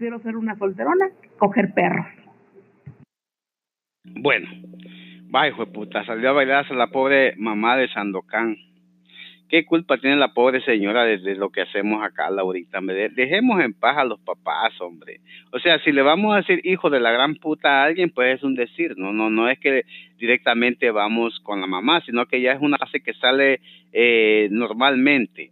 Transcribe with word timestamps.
Quiero 0.00 0.18
ser 0.20 0.34
una 0.34 0.56
solterona, 0.56 1.10
coger 1.36 1.74
perros. 1.74 2.06
Bueno, 4.02 4.48
va 5.32 5.46
hijo 5.46 5.66
de 5.66 5.72
puta, 5.72 6.06
salió 6.06 6.30
a 6.30 6.32
bailar 6.32 6.64
a 6.66 6.74
la 6.74 6.86
pobre 6.86 7.34
mamá 7.36 7.76
de 7.76 7.86
Sandokan. 7.88 8.56
¿Qué 9.50 9.66
culpa 9.66 9.98
tiene 9.98 10.16
la 10.16 10.32
pobre 10.32 10.62
señora 10.62 11.04
de, 11.04 11.18
lo 11.34 11.50
que 11.50 11.60
hacemos 11.60 12.02
acá, 12.02 12.30
Laurita? 12.30 12.80
Dejemos 12.80 13.60
en 13.60 13.74
paz 13.74 13.98
a 13.98 14.04
los 14.04 14.18
papás, 14.20 14.72
hombre. 14.80 15.20
O 15.52 15.58
sea, 15.58 15.78
si 15.80 15.92
le 15.92 16.00
vamos 16.00 16.32
a 16.32 16.38
decir 16.38 16.62
hijo 16.64 16.88
de 16.88 17.00
la 17.00 17.12
gran 17.12 17.34
puta 17.34 17.82
a 17.82 17.84
alguien, 17.84 18.08
pues 18.08 18.38
es 18.38 18.42
un 18.42 18.54
decir, 18.54 18.94
no, 18.96 19.12
no, 19.12 19.28
no 19.28 19.50
es 19.50 19.58
que 19.58 19.84
directamente 20.16 20.90
vamos 20.92 21.40
con 21.40 21.60
la 21.60 21.66
mamá, 21.66 22.00
sino 22.06 22.24
que 22.24 22.40
ya 22.40 22.52
es 22.52 22.62
una 22.62 22.78
frase 22.78 23.02
que 23.02 23.12
sale 23.12 23.60
eh, 23.92 24.48
normalmente. 24.50 25.50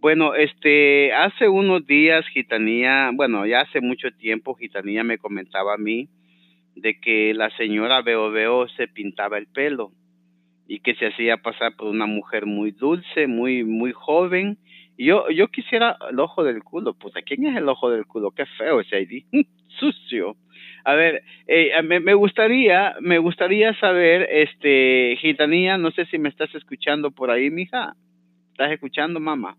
Bueno, 0.00 0.34
este, 0.34 1.12
hace 1.12 1.46
unos 1.46 1.86
días 1.86 2.26
Gitanía, 2.28 3.10
bueno, 3.12 3.44
ya 3.44 3.60
hace 3.60 3.82
mucho 3.82 4.10
tiempo 4.12 4.54
Gitanía 4.54 5.04
me 5.04 5.18
comentaba 5.18 5.74
a 5.74 5.78
mí 5.78 6.08
de 6.74 6.98
que 6.98 7.34
la 7.34 7.50
señora 7.58 8.00
Veo 8.00 8.30
Veo 8.30 8.66
se 8.68 8.88
pintaba 8.88 9.36
el 9.36 9.46
pelo 9.46 9.92
y 10.66 10.80
que 10.80 10.94
se 10.94 11.08
hacía 11.08 11.36
pasar 11.36 11.76
por 11.76 11.88
una 11.88 12.06
mujer 12.06 12.46
muy 12.46 12.70
dulce, 12.70 13.26
muy 13.26 13.62
muy 13.62 13.92
joven. 13.92 14.56
Y 14.96 15.04
yo 15.04 15.28
yo 15.28 15.48
quisiera 15.48 15.98
el 16.10 16.18
ojo 16.18 16.44
del 16.44 16.62
culo, 16.64 16.94
puta, 16.94 17.20
¿quién 17.20 17.46
es 17.46 17.56
el 17.58 17.68
ojo 17.68 17.90
del 17.90 18.06
culo? 18.06 18.30
Qué 18.30 18.46
feo 18.56 18.80
ese 18.80 19.02
ID, 19.02 19.24
sucio. 19.78 20.34
A 20.84 20.94
ver, 20.94 21.22
eh, 21.46 21.72
me, 21.82 22.00
me, 22.00 22.14
gustaría 22.14 22.94
me 23.00 23.18
gustaría 23.18 23.74
saber, 23.74 24.26
este, 24.30 25.18
gitanía, 25.20 25.76
no 25.76 25.90
sé 25.90 26.06
si 26.06 26.18
me 26.18 26.30
estás 26.30 26.54
escuchando 26.54 27.10
por 27.10 27.30
ahí, 27.30 27.50
mija. 27.50 27.94
¿Estás 28.52 28.72
escuchando, 28.72 29.20
mamá? 29.20 29.56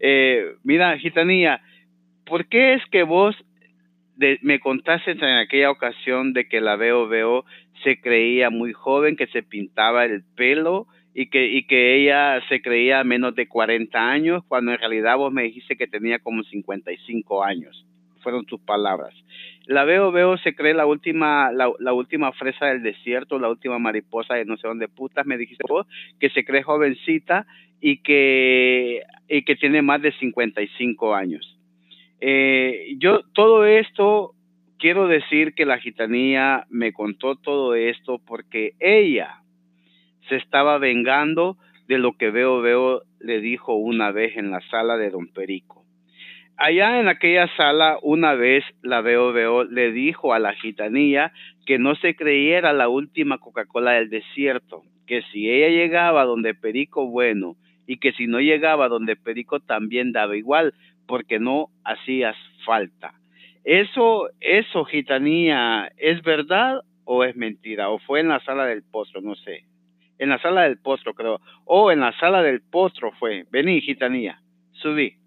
Eh, 0.00 0.54
mira, 0.64 0.98
gitanía, 0.98 1.60
¿por 2.24 2.46
qué 2.46 2.74
es 2.74 2.82
que 2.86 3.02
vos 3.02 3.36
me 4.42 4.60
contaste 4.60 5.12
en 5.12 5.24
aquella 5.24 5.70
ocasión 5.70 6.32
de 6.32 6.46
que 6.46 6.60
la 6.60 6.76
veo 6.76 7.08
veo 7.08 7.44
se 7.82 8.00
creía 8.00 8.50
muy 8.50 8.72
joven, 8.72 9.16
que 9.16 9.26
se 9.28 9.42
pintaba 9.42 10.04
el 10.04 10.22
pelo 10.36 10.86
y 11.14 11.30
que, 11.30 11.46
y 11.46 11.66
que 11.66 11.96
ella 11.96 12.40
se 12.48 12.60
creía 12.60 13.02
menos 13.04 13.34
de 13.34 13.48
40 13.48 13.98
años, 13.98 14.42
cuando 14.46 14.72
en 14.72 14.78
realidad 14.78 15.16
vos 15.16 15.32
me 15.32 15.44
dijiste 15.44 15.76
que 15.76 15.86
tenía 15.86 16.18
como 16.18 16.42
55 16.44 17.42
años. 17.42 17.86
Fueron 18.22 18.44
tus 18.44 18.60
palabras. 18.60 19.14
La 19.70 19.84
veo, 19.84 20.10
veo, 20.10 20.36
se 20.38 20.56
cree 20.56 20.74
la 20.74 20.84
última, 20.84 21.52
la, 21.52 21.92
última 21.92 22.32
fresa 22.32 22.66
del 22.66 22.82
desierto, 22.82 23.38
la 23.38 23.48
última 23.48 23.78
mariposa 23.78 24.34
de 24.34 24.44
no 24.44 24.56
sé 24.56 24.66
dónde 24.66 24.88
putas, 24.88 25.24
me 25.26 25.38
dijiste 25.38 25.62
vos, 25.68 25.86
que 26.18 26.28
se 26.30 26.44
cree 26.44 26.64
jovencita 26.64 27.46
y 27.80 27.98
que, 27.98 29.04
y 29.28 29.44
que 29.44 29.54
tiene 29.54 29.80
más 29.80 30.02
de 30.02 30.10
55 30.10 31.14
años. 31.14 31.56
Eh, 32.20 32.96
yo 32.98 33.20
todo 33.32 33.64
esto 33.64 34.34
quiero 34.76 35.06
decir 35.06 35.54
que 35.54 35.66
la 35.66 35.78
gitanía 35.78 36.66
me 36.68 36.92
contó 36.92 37.36
todo 37.36 37.76
esto 37.76 38.18
porque 38.26 38.72
ella 38.80 39.36
se 40.28 40.34
estaba 40.34 40.78
vengando 40.78 41.58
de 41.86 41.98
lo 41.98 42.16
que 42.16 42.32
Veo 42.32 42.60
Veo 42.60 43.02
le 43.20 43.40
dijo 43.40 43.74
una 43.74 44.10
vez 44.10 44.36
en 44.36 44.50
la 44.50 44.62
sala 44.62 44.96
de 44.96 45.10
Don 45.10 45.28
Perico. 45.28 45.79
Allá 46.62 47.00
en 47.00 47.08
aquella 47.08 47.48
sala, 47.56 47.96
una 48.02 48.34
vez 48.34 48.62
la 48.82 49.00
Veo 49.00 49.64
le 49.64 49.92
dijo 49.92 50.34
a 50.34 50.38
la 50.38 50.52
gitanía 50.52 51.32
que 51.64 51.78
no 51.78 51.94
se 51.94 52.14
creyera 52.14 52.74
la 52.74 52.90
última 52.90 53.38
Coca-Cola 53.38 53.92
del 53.92 54.10
desierto, 54.10 54.82
que 55.06 55.22
si 55.32 55.50
ella 55.50 55.68
llegaba 55.68 56.26
donde 56.26 56.52
Perico 56.52 57.06
bueno 57.06 57.56
y 57.86 57.96
que 57.96 58.12
si 58.12 58.26
no 58.26 58.40
llegaba 58.40 58.88
donde 58.88 59.16
Perico 59.16 59.60
también 59.60 60.12
daba 60.12 60.36
igual, 60.36 60.74
porque 61.06 61.38
no 61.38 61.68
hacías 61.82 62.36
falta. 62.66 63.14
Eso, 63.64 64.28
eso, 64.40 64.84
gitanía, 64.84 65.90
¿es 65.96 66.20
verdad 66.20 66.82
o 67.04 67.24
es 67.24 67.36
mentira? 67.36 67.88
¿O 67.88 67.98
fue 68.00 68.20
en 68.20 68.28
la 68.28 68.40
sala 68.40 68.66
del 68.66 68.82
postro? 68.82 69.22
No 69.22 69.34
sé. 69.34 69.64
En 70.18 70.28
la 70.28 70.38
sala 70.42 70.64
del 70.64 70.76
postro, 70.76 71.14
creo. 71.14 71.40
O 71.64 71.90
en 71.90 72.00
la 72.00 72.12
sala 72.20 72.42
del 72.42 72.60
postro 72.60 73.12
fue. 73.12 73.46
Vení, 73.50 73.80
gitanía. 73.80 74.42
Subí. 74.72 75.19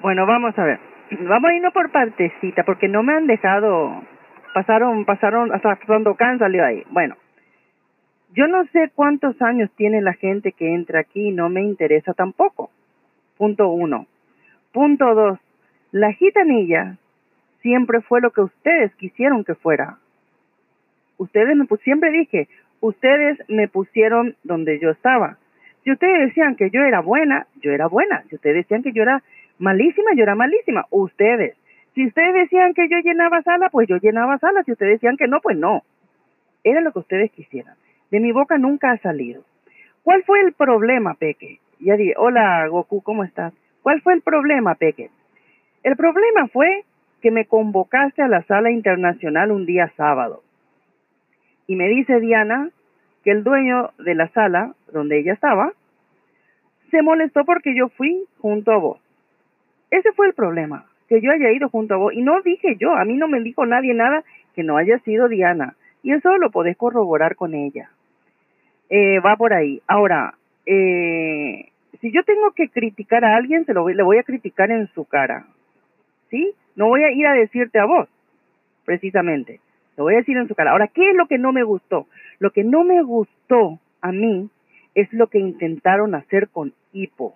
Bueno, 0.00 0.26
vamos 0.26 0.56
a 0.58 0.64
ver. 0.64 0.78
Vamos 1.10 1.50
a 1.50 1.54
irnos 1.54 1.72
por 1.72 1.90
partecita, 1.90 2.62
porque 2.64 2.86
no 2.88 3.02
me 3.02 3.14
han 3.14 3.26
dejado. 3.26 4.02
Pasaron, 4.54 5.04
pasaron, 5.04 5.52
hasta 5.52 5.78
cuando 5.86 6.14
Can 6.14 6.38
salió 6.38 6.64
ahí. 6.64 6.84
Bueno, 6.90 7.16
yo 8.34 8.46
no 8.46 8.64
sé 8.66 8.90
cuántos 8.94 9.40
años 9.42 9.70
tiene 9.76 10.00
la 10.00 10.12
gente 10.12 10.52
que 10.52 10.74
entra 10.74 11.00
aquí, 11.00 11.32
no 11.32 11.48
me 11.48 11.62
interesa 11.62 12.14
tampoco. 12.14 12.70
Punto 13.36 13.68
uno. 13.68 14.06
Punto 14.72 15.14
dos. 15.14 15.38
La 15.90 16.12
gitanilla 16.12 16.96
siempre 17.62 18.00
fue 18.02 18.20
lo 18.20 18.30
que 18.30 18.42
ustedes 18.42 18.94
quisieron 18.96 19.44
que 19.44 19.54
fuera. 19.54 19.98
Ustedes 21.16 21.56
me 21.56 21.66
siempre 21.82 22.12
dije, 22.12 22.48
ustedes 22.80 23.38
me 23.48 23.66
pusieron 23.66 24.36
donde 24.44 24.78
yo 24.78 24.90
estaba. 24.90 25.38
Si 25.82 25.90
ustedes 25.90 26.28
decían 26.28 26.54
que 26.54 26.70
yo 26.70 26.82
era 26.82 27.00
buena, 27.00 27.46
yo 27.62 27.72
era 27.72 27.88
buena. 27.88 28.22
Si 28.28 28.36
ustedes 28.36 28.56
decían 28.56 28.82
que 28.82 28.92
yo 28.92 29.02
era 29.02 29.22
malísima, 29.58 30.10
yo 30.16 30.22
era 30.22 30.34
malísima. 30.34 30.86
Ustedes. 30.90 31.56
Si 31.94 32.06
ustedes 32.06 32.34
decían 32.34 32.74
que 32.74 32.88
yo 32.88 32.98
llenaba 32.98 33.42
sala, 33.42 33.70
pues 33.70 33.88
yo 33.88 33.96
llenaba 33.96 34.38
sala. 34.38 34.62
Si 34.64 34.72
ustedes 34.72 34.92
decían 34.92 35.16
que 35.16 35.26
no, 35.28 35.40
pues 35.40 35.56
no. 35.56 35.82
Era 36.64 36.80
lo 36.80 36.92
que 36.92 37.00
ustedes 37.00 37.30
quisieran. 37.32 37.74
De 38.10 38.20
mi 38.20 38.32
boca 38.32 38.58
nunca 38.58 38.90
ha 38.90 38.98
salido. 38.98 39.42
¿Cuál 40.02 40.22
fue 40.22 40.40
el 40.40 40.52
problema, 40.52 41.14
Peque? 41.14 41.60
Ya 41.80 41.96
dije, 41.96 42.14
hola 42.16 42.66
Goku, 42.68 43.02
¿cómo 43.02 43.24
estás? 43.24 43.52
¿Cuál 43.82 44.00
fue 44.00 44.14
el 44.14 44.22
problema, 44.22 44.74
Peque? 44.74 45.10
El 45.82 45.96
problema 45.96 46.48
fue 46.48 46.84
que 47.20 47.30
me 47.30 47.46
convocaste 47.46 48.22
a 48.22 48.28
la 48.28 48.42
sala 48.44 48.70
internacional 48.70 49.50
un 49.50 49.66
día 49.66 49.92
sábado. 49.96 50.42
Y 51.66 51.76
me 51.76 51.88
dice 51.88 52.20
Diana 52.20 52.70
que 53.22 53.30
el 53.30 53.44
dueño 53.44 53.90
de 53.98 54.14
la 54.14 54.28
sala 54.28 54.74
donde 54.92 55.18
ella 55.18 55.34
estaba 55.34 55.72
se 56.90 57.02
molestó 57.02 57.44
porque 57.44 57.74
yo 57.76 57.88
fui 57.90 58.24
junto 58.38 58.72
a 58.72 58.78
vos. 58.78 59.07
Ese 59.90 60.12
fue 60.12 60.26
el 60.26 60.34
problema, 60.34 60.86
que 61.08 61.20
yo 61.20 61.30
haya 61.30 61.50
ido 61.52 61.68
junto 61.68 61.94
a 61.94 61.96
vos. 61.96 62.12
Y 62.12 62.22
no 62.22 62.40
dije 62.42 62.76
yo, 62.78 62.94
a 62.94 63.04
mí 63.04 63.14
no 63.14 63.28
me 63.28 63.40
dijo 63.40 63.66
nadie 63.66 63.94
nada 63.94 64.24
que 64.54 64.62
no 64.62 64.76
haya 64.76 64.98
sido 65.00 65.28
Diana. 65.28 65.74
Y 66.02 66.12
eso 66.12 66.36
lo 66.38 66.50
podés 66.50 66.76
corroborar 66.76 67.36
con 67.36 67.54
ella. 67.54 67.90
Eh, 68.90 69.20
va 69.20 69.36
por 69.36 69.52
ahí. 69.52 69.82
Ahora, 69.86 70.34
eh, 70.66 71.68
si 72.00 72.10
yo 72.12 72.22
tengo 72.24 72.52
que 72.52 72.68
criticar 72.68 73.24
a 73.24 73.36
alguien, 73.36 73.64
se 73.64 73.74
lo 73.74 73.88
le 73.88 74.02
voy 74.02 74.18
a 74.18 74.22
criticar 74.22 74.70
en 74.70 74.86
su 74.88 75.04
cara. 75.04 75.46
¿Sí? 76.30 76.52
No 76.76 76.88
voy 76.88 77.02
a 77.04 77.10
ir 77.10 77.26
a 77.26 77.32
decirte 77.32 77.78
a 77.78 77.86
vos, 77.86 78.08
precisamente. 78.84 79.60
Lo 79.96 80.04
voy 80.04 80.14
a 80.14 80.18
decir 80.18 80.36
en 80.36 80.46
su 80.46 80.54
cara. 80.54 80.72
Ahora, 80.72 80.88
¿qué 80.88 81.10
es 81.10 81.16
lo 81.16 81.26
que 81.26 81.38
no 81.38 81.52
me 81.52 81.64
gustó? 81.64 82.06
Lo 82.38 82.50
que 82.50 82.62
no 82.62 82.84
me 82.84 83.02
gustó 83.02 83.80
a 84.00 84.12
mí 84.12 84.48
es 84.94 85.12
lo 85.12 85.26
que 85.26 85.38
intentaron 85.38 86.14
hacer 86.14 86.48
con 86.48 86.72
Hipo. 86.92 87.34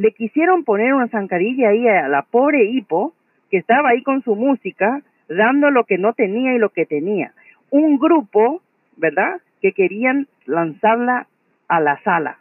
Le 0.00 0.12
quisieron 0.12 0.64
poner 0.64 0.94
una 0.94 1.08
zancadilla 1.08 1.68
ahí 1.68 1.86
a 1.86 2.08
la 2.08 2.22
pobre 2.22 2.64
Hipo, 2.64 3.12
que 3.50 3.58
estaba 3.58 3.90
ahí 3.90 4.02
con 4.02 4.22
su 4.22 4.34
música, 4.34 5.02
dando 5.28 5.70
lo 5.70 5.84
que 5.84 5.98
no 5.98 6.14
tenía 6.14 6.54
y 6.54 6.58
lo 6.58 6.70
que 6.70 6.86
tenía. 6.86 7.32
Un 7.70 7.98
grupo, 7.98 8.62
¿verdad? 8.96 9.42
Que 9.60 9.72
querían 9.72 10.26
lanzarla 10.46 11.26
a 11.68 11.80
la 11.80 12.02
sala 12.02 12.38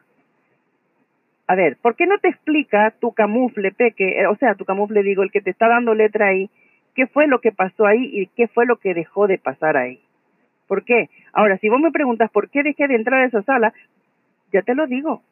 a 1.50 1.56
ver, 1.56 1.78
¿por 1.81 1.96
qué 1.96 2.06
no 2.06 2.19
te 2.19 2.28
explica 2.28 2.94
tu 3.02 3.12
camufle, 3.12 3.72
Peque? 3.72 4.22
Eh, 4.22 4.28
o 4.28 4.36
sea, 4.36 4.53
tu 4.53 4.66
camufle, 4.66 5.02
digo, 5.02 5.24
el 5.24 5.31
que 5.31 5.42
te 5.42 5.50
está 5.50 5.68
dando 5.68 5.96
letra 5.96 6.28
ahí, 6.28 6.48
qué 6.94 7.08
fue 7.08 7.25
lo 7.25 7.42
que 7.42 7.52
pasó 7.52 7.88
ahí 7.88 8.08
y 8.14 8.28
qué 8.28 8.48
fue 8.48 8.68
lo 8.68 8.75
que 8.75 8.94
dejó 8.94 9.25
de 9.25 9.40
pasar 9.40 9.75
ahí? 9.75 10.00
¿Por 10.68 10.84
qué? 10.84 11.09
Ahora, 11.34 11.58
si 11.58 11.68
vos 11.68 11.81
me 11.81 11.90
preguntas 11.90 12.30
por 12.30 12.52
qué 12.52 12.62
dejé 12.62 12.88
de 12.88 12.94
entrar 12.94 13.22
a 13.22 13.25
esa 13.25 13.42
sala, 13.42 13.74
ya 14.53 14.62
te 14.62 14.75
lo 14.75 14.86
digo. 14.86 15.24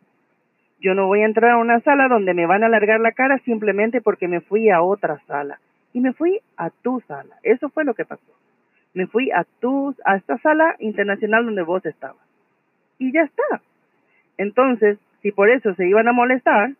Yo 0.79 0.93
no 0.93 1.07
voy 1.07 1.21
a 1.21 1.25
entrar 1.25 1.51
a 1.51 1.57
una 1.57 1.79
sala 1.81 2.07
donde 2.07 2.33
me 2.33 2.45
van 2.45 2.63
a 2.63 2.67
alargar 2.67 2.99
la 2.99 3.11
cara 3.11 3.39
simplemente 3.39 4.01
porque 4.01 4.27
me 4.27 4.41
fui 4.41 4.69
a 4.69 4.81
otra 4.81 5.19
sala. 5.27 5.59
Y 5.93 5.99
me 6.01 6.13
fui 6.13 6.40
a 6.57 6.69
tu 6.69 7.02
sala. 7.07 7.35
Eso 7.43 7.69
fue 7.69 7.84
lo 7.84 7.96
que 7.96 8.05
pasó. 8.05 8.31
Me 8.93 9.07
fui 9.07 9.31
a 9.31 9.46
tu, 9.59 9.96
a 10.05 10.16
esta 10.16 10.37
sala 10.40 10.75
internacional 10.79 11.46
donde 11.46 11.63
vos 11.63 11.85
estabas. 11.85 12.22
Y 12.99 13.11
ya 13.11 13.22
está. 13.22 13.61
Entonces, 14.37 14.99
si 15.22 15.31
por 15.31 15.49
eso 15.49 15.73
se 15.75 15.87
iban 15.87 16.07
a 16.07 16.13
molestar, 16.13 16.72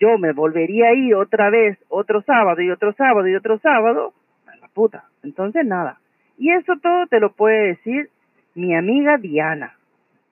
yo 0.00 0.18
me 0.18 0.32
volvería 0.32 0.88
a 0.88 0.94
ir 0.94 1.14
otra 1.14 1.50
vez, 1.50 1.78
otro 1.88 2.22
sábado 2.22 2.60
y 2.60 2.70
otro 2.70 2.92
sábado 2.92 3.26
y 3.28 3.34
otro 3.34 3.58
sábado, 3.58 4.12
a 4.46 4.56
la 4.56 4.68
puta. 4.68 5.04
Entonces 5.22 5.64
nada. 5.64 5.98
Y 6.38 6.50
eso 6.50 6.74
todo 6.82 7.06
te 7.06 7.20
lo 7.20 7.32
puede 7.32 7.68
decir 7.68 8.10
mi 8.54 8.74
amiga 8.74 9.18
Diana. 9.18 9.74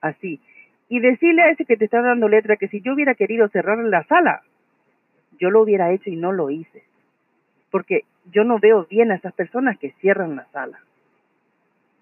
Así. 0.01 0.39
Y 0.91 0.99
decirle 0.99 1.43
a 1.43 1.51
ese 1.51 1.63
que 1.63 1.77
te 1.77 1.85
está 1.85 2.01
dando 2.01 2.27
letra 2.27 2.57
que 2.57 2.67
si 2.67 2.81
yo 2.81 2.93
hubiera 2.93 3.15
querido 3.15 3.47
cerrar 3.47 3.77
la 3.77 4.03
sala, 4.03 4.41
yo 5.39 5.49
lo 5.49 5.61
hubiera 5.61 5.93
hecho 5.93 6.09
y 6.09 6.17
no 6.17 6.33
lo 6.33 6.49
hice. 6.49 6.83
Porque 7.71 8.01
yo 8.29 8.43
no 8.43 8.59
veo 8.59 8.87
bien 8.89 9.09
a 9.09 9.15
esas 9.15 9.31
personas 9.31 9.79
que 9.79 9.91
cierran 10.01 10.35
la 10.35 10.47
sala. 10.51 10.81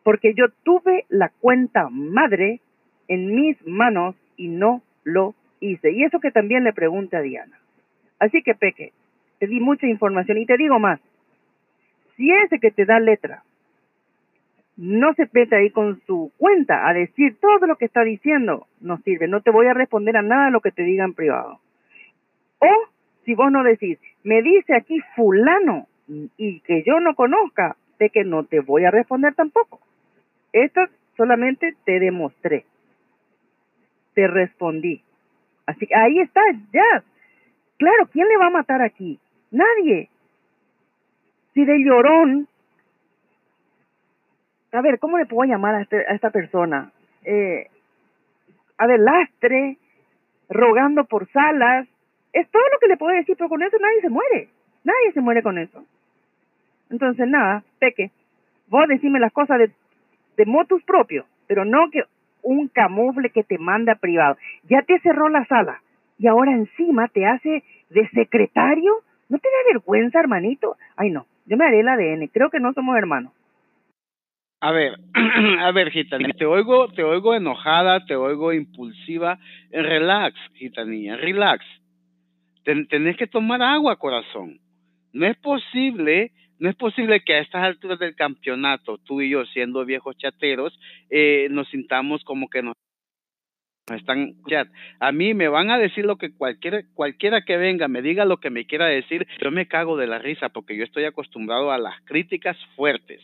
Porque 0.01 0.33
yo 0.33 0.45
tuve 0.63 1.06
la 1.07 1.30
cuenta 1.39 1.88
madre 1.91 2.62
en 3.07 3.36
mis 3.36 3.63
manos 3.68 4.15
y 4.38 4.47
no 4.47 4.81
lo 5.03 5.36
hice. 5.59 5.91
Y 5.91 6.03
eso 6.03 6.19
que 6.19 6.31
también 6.31 6.63
le 6.63 6.74
pregunte 6.74 7.15
a 7.15 7.21
Diana. 7.21 7.59
Así 8.18 8.41
que, 8.41 8.56
Peque, 8.56 8.91
te 9.38 9.45
di 9.45 9.59
mucha 9.59 9.86
información 9.86 10.39
y 10.39 10.47
te 10.47 10.57
digo 10.57 10.80
más. 10.80 11.00
Si 12.18 12.31
ese 12.31 12.59
que 12.59 12.71
te 12.71 12.86
da 12.86 13.00
letra 13.00 13.44
no 14.79 15.13
se 15.15 15.27
mete 15.33 15.57
ahí 15.57 15.71
con 15.71 15.99
su 16.07 16.31
cuenta 16.37 16.87
a 16.87 16.93
decir 16.93 17.37
todo 17.41 17.67
lo 17.67 17.75
que 17.75 17.83
está 17.83 18.01
diciendo, 18.01 18.65
no 18.79 18.97
sirve. 18.99 19.27
No 19.27 19.41
te 19.41 19.51
voy 19.51 19.67
a 19.67 19.73
responder 19.73 20.15
a 20.15 20.21
nada 20.21 20.49
lo 20.51 20.61
que 20.61 20.71
te 20.71 20.83
diga 20.83 21.03
en 21.03 21.13
privado. 21.13 21.59
O 22.59 22.69
si 23.25 23.35
vos 23.35 23.51
no 23.51 23.61
decís, 23.63 23.99
me 24.23 24.41
dice 24.41 24.73
aquí 24.73 25.01
fulano 25.17 25.87
y 26.37 26.61
que 26.61 26.83
yo 26.83 27.01
no 27.01 27.13
conozca, 27.13 27.75
de 27.99 28.09
que 28.09 28.23
no 28.23 28.45
te 28.45 28.61
voy 28.61 28.85
a 28.85 28.91
responder 28.91 29.35
tampoco. 29.35 29.81
Esto 30.53 30.79
solamente 31.17 31.75
te 31.83 31.99
demostré. 31.99 32.63
Te 34.13 34.27
respondí. 34.27 35.01
Así 35.65 35.87
que 35.87 35.95
ahí 35.95 36.19
está, 36.21 36.41
ya. 36.71 37.03
Claro, 37.77 38.07
¿quién 38.13 38.29
le 38.29 38.37
va 38.37 38.45
a 38.45 38.51
matar 38.51 38.81
aquí? 38.81 39.19
Nadie. 39.51 40.07
Si 41.53 41.65
de 41.65 41.83
llorón, 41.83 42.47
a 44.71 44.81
ver, 44.81 45.00
¿cómo 45.00 45.18
le 45.18 45.25
puedo 45.25 45.50
llamar 45.50 45.75
a, 45.75 45.81
este, 45.81 45.98
a 45.98 46.13
esta 46.13 46.30
persona? 46.30 46.92
Eh, 47.24 47.68
a 48.77 48.88
ver, 48.88 49.00
lastre, 49.00 49.77
rogando 50.50 51.06
por 51.06 51.30
salas, 51.31 51.88
es 52.33 52.50
todo 52.50 52.63
lo 52.71 52.80
que 52.80 52.88
le 52.88 52.98
puedo 52.98 53.16
decir, 53.16 53.36
pero 53.38 53.50
con 53.50 53.63
eso 53.63 53.77
nadie 53.80 54.01
se 54.01 54.10
muere. 54.10 54.50
Nadie 54.83 55.12
se 55.13 55.21
muere 55.21 55.44
con 55.44 55.57
eso. 55.57 55.83
Entonces, 56.89 57.27
nada, 57.27 57.63
Peque, 57.80 58.12
vos 58.68 58.88
decime 58.88 59.19
las 59.19 59.33
cosas 59.33 59.60
de, 59.60 59.71
de 60.38 60.45
motus 60.45 60.83
propio, 60.83 61.25
pero 61.48 61.65
no 61.65 61.89
que 61.92 62.04
un 62.42 62.68
camufle 62.68 63.30
que 63.30 63.44
te 63.44 63.57
manda 63.57 63.95
privado. 63.95 64.38
Ya 64.63 64.81
te 64.83 65.00
cerró 65.00 65.30
la 65.30 65.45
sala 65.45 65.81
y 66.18 66.27
ahora 66.27 66.51
encima 66.51 67.07
te 67.07 67.25
hace 67.25 67.63
de 67.89 68.07
secretario. 68.10 68.94
¿No 69.27 69.38
te 69.38 69.48
da 69.48 69.74
vergüenza, 69.74 70.19
hermanito? 70.19 70.77
Ay, 70.95 71.12
no, 71.12 71.25
yo 71.45 71.57
me 71.57 71.65
haré 71.65 71.81
el 71.81 71.88
ADN, 71.88 72.27
creo 72.27 72.50
que 72.50 72.60
no 72.60 72.74
somos 72.74 72.98
hermanos. 72.98 73.33
A 74.61 74.71
ver, 74.71 75.00
a 75.59 75.71
ver, 75.71 75.91
Gitanilla, 75.91 76.33
te 76.33 76.45
oigo, 76.45 76.89
te 76.89 77.03
oigo 77.03 77.33
enojada, 77.33 78.06
te 78.06 78.15
oigo 78.15 78.53
impulsiva. 78.53 79.39
Relax, 79.71 80.35
Gitanilla, 80.56 81.15
relax. 81.15 81.65
tenés 82.63 83.17
que 83.17 83.27
tomar 83.27 83.61
agua, 83.61 83.95
corazón. 83.97 84.59
No 85.13 85.25
es 85.25 85.38
posible 85.38 86.31
no 86.59 86.69
es 86.69 86.75
posible 86.75 87.21
que 87.21 87.35
a 87.35 87.39
estas 87.39 87.63
alturas 87.63 88.00
del 88.00 88.15
campeonato, 88.15 88.97
tú 88.97 89.21
y 89.21 89.29
yo, 89.29 89.45
siendo 89.45 89.85
viejos 89.85 90.17
chateros, 90.17 90.77
eh, 91.09 91.47
nos 91.50 91.69
sintamos 91.69 92.23
como 92.25 92.50
que 92.50 92.62
nos 92.62 92.75
están 93.89 94.35
a 95.00 95.12
mí 95.12 95.33
me 95.33 95.47
van 95.47 95.71
a 95.71 95.79
decir 95.79 96.05
lo 96.05 96.17
que 96.17 96.31
cualquiera 96.31 96.83
cualquiera 96.94 97.41
que 97.41 97.57
venga 97.57 97.88
me 97.88 98.03
diga 98.03 98.23
lo 98.23 98.38
que 98.38 98.51
me 98.51 98.67
quiera 98.67 98.85
decir 98.85 99.25
yo 99.41 99.50
me 99.50 99.67
cago 99.67 99.97
de 99.97 100.05
la 100.05 100.19
risa 100.19 100.50
porque 100.50 100.77
yo 100.77 100.83
estoy 100.83 101.05
acostumbrado 101.05 101.71
a 101.71 101.79
las 101.79 102.00
críticas 102.01 102.55
fuertes 102.75 103.19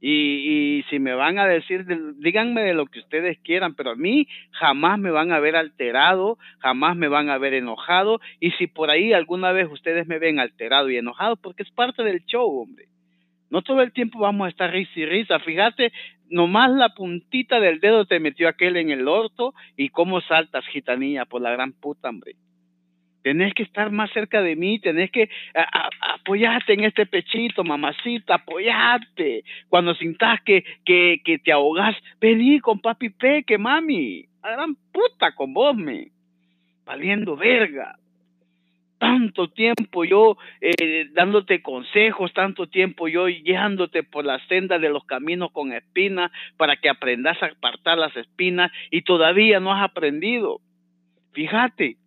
y, 0.00 0.78
y 0.78 0.82
si 0.90 0.98
me 0.98 1.14
van 1.14 1.38
a 1.38 1.46
decir, 1.46 1.84
díganme 2.18 2.62
de 2.62 2.74
lo 2.74 2.86
que 2.86 3.00
ustedes 3.00 3.38
quieran, 3.40 3.74
pero 3.74 3.90
a 3.90 3.96
mí 3.96 4.28
jamás 4.52 4.98
me 4.98 5.10
van 5.10 5.32
a 5.32 5.40
ver 5.40 5.56
alterado, 5.56 6.38
jamás 6.58 6.96
me 6.96 7.08
van 7.08 7.30
a 7.30 7.38
ver 7.38 7.54
enojado. 7.54 8.20
Y 8.38 8.52
si 8.52 8.66
por 8.68 8.90
ahí 8.90 9.12
alguna 9.12 9.52
vez 9.52 9.68
ustedes 9.70 10.06
me 10.06 10.18
ven 10.18 10.38
alterado 10.38 10.88
y 10.90 10.96
enojado, 10.96 11.36
porque 11.36 11.64
es 11.64 11.70
parte 11.70 12.02
del 12.04 12.24
show, 12.26 12.60
hombre. 12.60 12.86
No 13.50 13.62
todo 13.62 13.80
el 13.82 13.92
tiempo 13.92 14.18
vamos 14.20 14.46
a 14.46 14.50
estar 14.50 14.70
risa 14.70 14.92
y 14.94 15.06
risa. 15.06 15.38
Fíjate, 15.40 15.92
nomás 16.28 16.70
la 16.70 16.90
puntita 16.90 17.60
del 17.60 17.80
dedo 17.80 18.04
te 18.04 18.20
metió 18.20 18.48
aquel 18.48 18.76
en 18.76 18.90
el 18.90 19.08
orto 19.08 19.54
y 19.76 19.88
cómo 19.88 20.20
saltas, 20.20 20.66
gitanilla, 20.66 21.24
por 21.24 21.40
la 21.40 21.50
gran 21.50 21.72
puta, 21.72 22.10
hombre 22.10 22.36
tenés 23.28 23.52
que 23.52 23.62
estar 23.62 23.90
más 23.90 24.10
cerca 24.12 24.40
de 24.40 24.56
mí, 24.56 24.78
tenés 24.78 25.10
que 25.10 25.28
apoyarte 26.00 26.72
en 26.72 26.84
este 26.84 27.04
pechito, 27.04 27.62
mamacita, 27.62 28.36
apoyarte. 28.36 29.44
Cuando 29.68 29.94
sintas 29.94 30.40
que, 30.46 30.64
que, 30.82 31.20
que 31.22 31.38
te 31.38 31.52
ahogas, 31.52 31.94
vení 32.22 32.58
con 32.60 32.80
papi 32.80 33.10
peque, 33.10 33.58
mami. 33.58 34.24
A 34.40 34.52
gran 34.52 34.76
puta 34.90 35.34
con 35.34 35.52
vos, 35.52 35.76
me. 35.76 36.08
Valiendo 36.86 37.36
verga. 37.36 37.98
Tanto 38.96 39.50
tiempo 39.50 40.06
yo 40.06 40.38
eh, 40.62 41.10
dándote 41.12 41.60
consejos, 41.60 42.32
tanto 42.32 42.66
tiempo 42.66 43.08
yo 43.08 43.26
guiándote 43.26 44.04
por 44.04 44.24
la 44.24 44.38
senda 44.46 44.78
de 44.78 44.88
los 44.88 45.04
caminos 45.04 45.52
con 45.52 45.74
espinas 45.74 46.32
para 46.56 46.76
que 46.76 46.88
aprendas 46.88 47.40
a 47.42 47.46
apartar 47.46 47.98
las 47.98 48.16
espinas 48.16 48.72
y 48.90 49.02
todavía 49.02 49.60
no 49.60 49.74
has 49.74 49.84
aprendido. 49.84 50.60
Fíjate, 51.32 51.98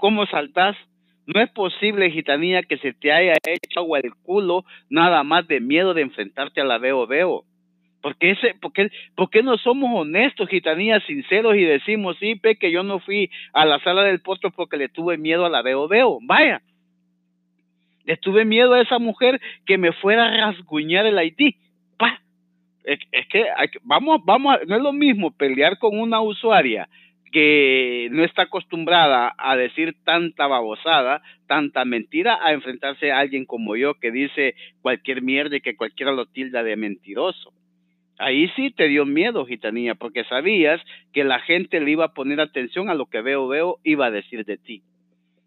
¿Cómo 0.00 0.26
saltas? 0.26 0.76
No 1.26 1.40
es 1.40 1.50
posible, 1.50 2.10
gitanía, 2.10 2.62
que 2.62 2.78
se 2.78 2.92
te 2.92 3.12
haya 3.12 3.34
hecho 3.44 3.80
agua 3.80 3.98
el 3.98 4.14
culo 4.14 4.64
nada 4.88 5.24
más 5.24 5.46
de 5.48 5.60
miedo 5.60 5.92
de 5.92 6.02
enfrentarte 6.02 6.60
a 6.60 6.64
la 6.64 6.78
veo 6.78 7.06
veo. 7.06 7.44
Porque 8.00 8.30
ese, 8.30 8.54
porque, 8.60 8.90
porque 9.16 9.42
no 9.42 9.58
somos 9.58 9.90
honestos, 9.92 10.48
gitanía, 10.48 11.00
sinceros 11.00 11.56
y 11.56 11.62
decimos, 11.62 12.16
sí, 12.20 12.36
pe, 12.36 12.56
que 12.56 12.70
yo 12.70 12.84
no 12.84 13.00
fui 13.00 13.30
a 13.52 13.64
la 13.64 13.80
sala 13.80 14.04
del 14.04 14.20
postre 14.20 14.50
porque 14.50 14.76
le 14.76 14.88
tuve 14.88 15.18
miedo 15.18 15.44
a 15.44 15.50
la 15.50 15.62
veo 15.62 15.88
veo. 15.88 16.18
Vaya, 16.22 16.62
le 18.04 18.16
tuve 18.16 18.44
miedo 18.44 18.74
a 18.74 18.80
esa 18.80 19.00
mujer 19.00 19.40
que 19.66 19.78
me 19.78 19.92
fuera 19.92 20.26
a 20.26 20.52
rasguñar 20.52 21.06
el 21.06 21.18
ID. 21.20 21.56
Pa. 21.96 22.20
Es, 22.84 23.00
que 23.28 23.46
vamos, 23.82 24.20
vamos, 24.24 24.58
no 24.68 24.76
es 24.76 24.82
lo 24.82 24.92
mismo 24.92 25.32
pelear 25.32 25.78
con 25.78 25.98
una 25.98 26.20
usuaria 26.20 26.88
que 27.36 28.08
no 28.12 28.24
está 28.24 28.44
acostumbrada 28.44 29.34
a 29.36 29.56
decir 29.56 29.94
tanta 30.06 30.46
babosada, 30.46 31.20
tanta 31.46 31.84
mentira, 31.84 32.38
a 32.42 32.54
enfrentarse 32.54 33.12
a 33.12 33.18
alguien 33.18 33.44
como 33.44 33.76
yo 33.76 33.92
que 33.92 34.10
dice 34.10 34.54
cualquier 34.80 35.20
mierda 35.20 35.54
y 35.54 35.60
que 35.60 35.76
cualquiera 35.76 36.12
lo 36.12 36.24
tilda 36.24 36.62
de 36.62 36.76
mentiroso. 36.76 37.52
Ahí 38.18 38.48
sí 38.56 38.70
te 38.70 38.88
dio 38.88 39.04
miedo, 39.04 39.44
gitanía, 39.44 39.94
porque 39.96 40.24
sabías 40.24 40.80
que 41.12 41.24
la 41.24 41.38
gente 41.40 41.78
le 41.78 41.90
iba 41.90 42.06
a 42.06 42.14
poner 42.14 42.40
atención 42.40 42.88
a 42.88 42.94
lo 42.94 43.04
que 43.04 43.20
veo, 43.20 43.46
veo, 43.48 43.80
iba 43.84 44.06
a 44.06 44.10
decir 44.10 44.46
de 44.46 44.56
ti. 44.56 44.80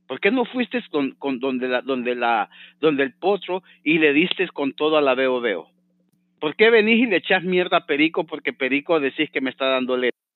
¿Por 0.07 0.19
qué 0.19 0.29
no 0.29 0.45
fuiste 0.45 0.83
con, 0.91 1.39
donde, 1.39 1.69
la, 1.69 1.81
donde, 1.81 2.13
la, 2.13 2.51
donde 2.79 3.01
el 3.01 3.13
potro 3.13 3.63
y 3.83 3.97
le 3.97 4.13
diste 4.13 4.47
con 4.49 4.73
todo 4.73 4.95
a 4.97 5.01
la 5.01 5.15
veo, 5.15 5.41
veo? 5.41 5.69
¿Por 6.39 6.55
qué 6.55 6.69
venís 6.69 6.99
y 6.99 7.07
le 7.07 7.15
echas 7.17 7.43
mierda 7.43 7.77
a 7.77 7.85
Perico 7.87 8.27
porque 8.27 8.53
Perico 8.53 8.99
decís 8.99 9.31
que 9.31 9.41
me 9.41 9.49
está 9.49 9.65
dando 9.65 9.97
letra? 9.97 10.28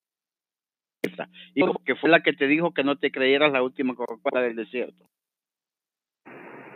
Y 1.54 1.64
que 1.86 1.96
fue 1.96 2.10
la 2.10 2.22
que 2.22 2.34
te 2.34 2.48
dijo 2.48 2.74
que 2.74 2.84
no 2.84 2.96
te 2.96 3.12
creyeras 3.12 3.52
la 3.52 3.64
última 3.64 3.96
Coca-Cola 3.96 4.42
del 4.42 4.56
desierto. 4.56 5.06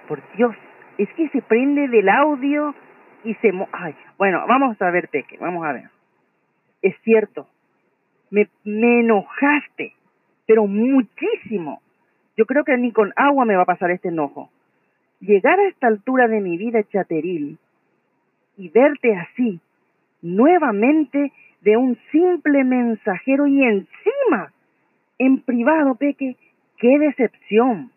Por 0.07 0.21
Dios, 0.35 0.56
es 0.97 1.09
que 1.13 1.29
se 1.29 1.41
prende 1.41 1.88
del 1.88 2.09
audio 2.09 2.75
y 3.23 3.33
se... 3.35 3.52
Mo 3.52 3.68
Ay, 3.71 3.95
bueno, 4.18 4.44
vamos 4.47 4.81
a 4.81 4.92
ver, 4.92 5.09
Peque, 5.09 5.37
vamos 5.37 5.66
a 5.66 5.73
ver. 5.73 5.90
Es 6.81 6.95
cierto, 7.04 7.47
me, 8.30 8.49
me 8.63 9.02
enojaste, 9.02 9.94
pero 10.45 10.68
muchísimo. 10.68 11.81
Yo 12.35 12.45
creo 12.45 12.63
que 12.63 12.78
ni 12.78 12.92
con 12.92 13.13
agua 13.16 13.45
me 13.45 13.56
va 13.56 13.63
a 13.63 13.66
pasar 13.66 13.92
este 13.92 14.09
enojo. 14.09 14.49
Llegar 15.19 15.59
a 15.59 15.68
esta 15.68 15.87
altura 15.87 16.28
de 16.28 16.42
mi 16.42 16.57
vida 16.57 16.83
chateril 16.83 17.57
y 18.57 18.69
verte 18.69 19.16
así, 19.16 19.59
nuevamente 20.21 21.31
de 21.68 21.76
un 21.76 21.97
simple 22.14 22.64
mensajero 22.64 23.45
y 23.45 23.62
encima 23.62 24.54
en 25.19 25.42
privado, 25.42 25.95
Peque, 25.95 26.38
qué 26.78 26.97
decepción, 26.97 27.92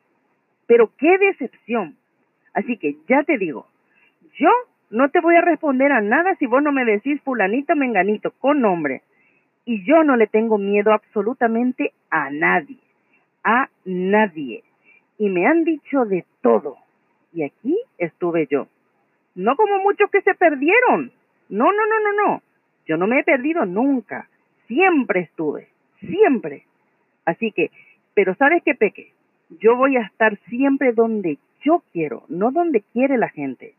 pero 0.66 0.90
qué 0.98 1.16
decepción. 1.18 1.94
Así 2.52 2.76
que 2.78 2.96
ya 3.08 3.22
te 3.22 3.38
digo, 3.38 3.68
yo 4.40 4.48
no 4.90 5.08
te 5.10 5.20
voy 5.20 5.36
a 5.36 5.40
responder 5.40 5.92
a 5.92 6.00
nada 6.00 6.34
si 6.40 6.46
vos 6.46 6.60
no 6.64 6.72
me 6.72 6.84
decís 6.84 7.22
fulanito 7.22 7.76
menganito 7.76 8.32
con 8.40 8.60
nombre. 8.60 9.02
Y 9.64 9.84
yo 9.84 10.02
no 10.02 10.16
le 10.16 10.26
tengo 10.26 10.58
miedo 10.58 10.92
absolutamente 10.92 11.92
a 12.10 12.28
nadie, 12.28 12.78
a 13.44 13.68
nadie. 13.84 14.64
Y 15.16 15.28
me 15.28 15.46
han 15.46 15.62
dicho 15.62 16.06
de 16.06 16.24
todo. 16.42 16.76
Y 17.32 17.44
aquí 17.44 17.78
estuve 17.98 18.48
yo. 18.50 18.66
No 19.36 19.54
como 19.54 19.78
muchos 19.78 20.10
que 20.10 20.22
se 20.22 20.34
perdieron. 20.34 21.12
No, 21.48 21.66
no, 21.66 21.86
no, 21.86 22.00
no, 22.00 22.24
no. 22.24 22.42
Yo 22.90 22.96
no 22.96 23.06
me 23.06 23.20
he 23.20 23.22
perdido 23.22 23.66
nunca, 23.66 24.28
siempre 24.66 25.20
estuve, 25.20 25.68
siempre. 26.00 26.64
Así 27.24 27.52
que, 27.52 27.70
pero 28.14 28.34
¿sabes 28.34 28.64
qué, 28.64 28.74
Peque? 28.74 29.12
Yo 29.60 29.76
voy 29.76 29.96
a 29.96 30.00
estar 30.00 30.36
siempre 30.48 30.92
donde 30.92 31.38
yo 31.62 31.84
quiero, 31.92 32.24
no 32.26 32.50
donde 32.50 32.82
quiere 32.92 33.16
la 33.16 33.28
gente. 33.28 33.74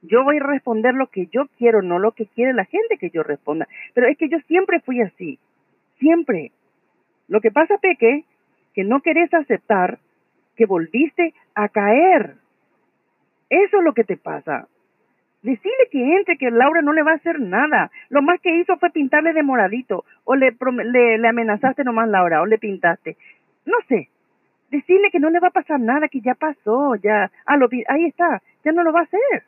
Yo 0.00 0.24
voy 0.24 0.38
a 0.38 0.42
responder 0.42 0.94
lo 0.94 1.06
que 1.06 1.26
yo 1.26 1.46
quiero, 1.58 1.80
no 1.80 2.00
lo 2.00 2.10
que 2.10 2.26
quiere 2.26 2.52
la 2.54 2.64
gente 2.64 2.98
que 2.98 3.10
yo 3.10 3.22
responda. 3.22 3.68
Pero 3.94 4.08
es 4.08 4.18
que 4.18 4.28
yo 4.28 4.38
siempre 4.48 4.80
fui 4.80 5.00
así, 5.00 5.38
siempre. 6.00 6.50
Lo 7.28 7.40
que 7.40 7.52
pasa, 7.52 7.78
Peque, 7.78 8.24
que 8.74 8.82
no 8.82 9.00
querés 9.00 9.32
aceptar 9.32 10.00
que 10.56 10.66
volviste 10.66 11.34
a 11.54 11.68
caer. 11.68 12.34
Eso 13.48 13.78
es 13.78 13.84
lo 13.84 13.94
que 13.94 14.02
te 14.02 14.16
pasa. 14.16 14.66
Decirle 15.42 15.88
que 15.90 16.16
entre, 16.16 16.38
que 16.38 16.50
Laura 16.50 16.82
no 16.82 16.92
le 16.92 17.02
va 17.02 17.12
a 17.12 17.16
hacer 17.16 17.40
nada. 17.40 17.90
Lo 18.10 18.22
más 18.22 18.40
que 18.40 18.54
hizo 18.56 18.76
fue 18.76 18.90
pintarle 18.90 19.32
de 19.32 19.42
moradito. 19.42 20.04
O 20.24 20.36
le, 20.36 20.56
le, 20.84 21.18
le 21.18 21.28
amenazaste 21.28 21.82
nomás, 21.84 22.08
Laura, 22.08 22.42
o 22.42 22.46
le 22.46 22.58
pintaste. 22.58 23.16
No 23.66 23.76
sé. 23.88 24.08
decirle 24.70 25.10
que 25.10 25.20
no 25.20 25.30
le 25.30 25.38
va 25.38 25.48
a 25.48 25.58
pasar 25.58 25.78
nada, 25.78 26.08
que 26.08 26.20
ya 26.20 26.34
pasó, 26.34 26.96
ya, 26.96 27.30
ah, 27.44 27.56
lo, 27.56 27.68
ahí 27.88 28.06
está, 28.06 28.42
ya 28.64 28.72
no 28.72 28.82
lo 28.82 28.92
va 28.92 29.00
a 29.00 29.04
hacer. 29.04 29.44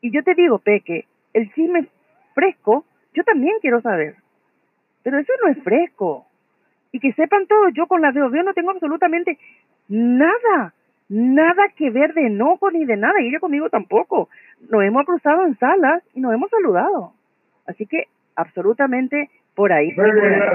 Y 0.00 0.10
yo 0.10 0.22
te 0.24 0.34
digo, 0.34 0.58
Peque, 0.58 1.06
el 1.32 1.52
chisme 1.54 1.86
fresco, 2.34 2.84
yo 3.14 3.22
también 3.22 3.54
quiero 3.60 3.80
saber. 3.80 4.16
Pero 5.04 5.18
eso 5.18 5.32
no 5.42 5.50
es 5.50 5.62
fresco. 5.62 6.26
Y 6.90 6.98
que 6.98 7.12
sepan 7.12 7.46
todos, 7.46 7.72
yo 7.72 7.86
con 7.86 8.02
la 8.02 8.10
de 8.10 8.20
yo 8.20 8.42
no 8.42 8.52
tengo 8.52 8.72
absolutamente 8.72 9.38
nada, 9.88 10.74
nada 11.08 11.68
que 11.76 11.90
ver 11.90 12.14
de 12.14 12.26
enojo 12.26 12.70
ni 12.70 12.84
de 12.84 12.96
nada, 12.96 13.20
y 13.20 13.28
ella 13.28 13.40
conmigo 13.40 13.68
tampoco. 13.68 14.28
Nos 14.70 14.82
hemos 14.84 15.04
cruzado 15.04 15.46
en 15.46 15.56
salas 15.58 16.02
y 16.14 16.20
nos 16.20 16.32
hemos 16.34 16.50
saludado. 16.50 17.12
Así 17.66 17.86
que 17.86 18.04
absolutamente 18.36 19.30
por 19.54 19.72
ahí. 19.72 19.94
Peque, 19.94 20.10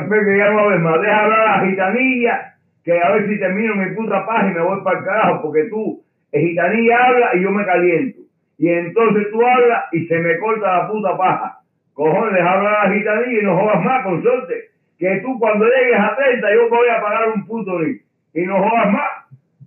Peque, 0.10 0.38
ya 0.38 0.52
no 0.52 0.68
ves 0.68 0.80
más, 0.80 1.02
deja 1.02 1.24
hablar 1.24 1.40
a 1.40 1.58
la 1.58 1.68
gitanilla, 1.68 2.54
que 2.84 3.00
a 3.00 3.12
ver 3.12 3.28
si 3.28 3.40
termino 3.40 3.76
mi 3.76 3.96
puta 3.96 4.26
paz 4.26 4.50
y 4.50 4.54
me 4.54 4.62
voy 4.62 4.82
para 4.84 5.00
el 5.00 5.06
carajo, 5.06 5.42
porque 5.44 5.66
tú, 5.66 6.02
el 6.32 6.48
gitanilla 6.48 7.06
habla 7.06 7.36
y 7.36 7.44
yo 7.44 7.52
me 7.52 7.66
caliento. 7.66 8.22
Y 8.58 8.70
entonces 8.70 9.28
tú 9.32 9.46
hablas 9.46 9.86
y 9.92 10.08
se 10.08 10.18
me 10.18 10.38
corta 10.40 10.78
la 10.78 10.88
puta 10.88 11.16
paja. 11.18 11.60
Cojones, 11.94 12.34
deja 12.34 12.52
hablar 12.52 12.76
a 12.76 12.90
la 12.90 12.96
gitanilla 12.96 13.42
y 13.42 13.44
no 13.44 13.58
jodas 13.58 13.84
más, 13.84 14.04
con 14.04 14.22
suerte. 14.22 14.70
Que 14.98 15.20
tú 15.24 15.38
cuando 15.40 15.66
llegues 15.66 16.00
a 16.00 16.16
30 16.16 16.54
yo 16.54 16.70
voy 16.70 16.88
a 16.90 17.02
pagar 17.02 17.30
un 17.30 17.46
puto 17.46 17.84
y 17.84 18.42
no 18.46 18.58
jodas 18.58 18.92
más. 18.92 19.17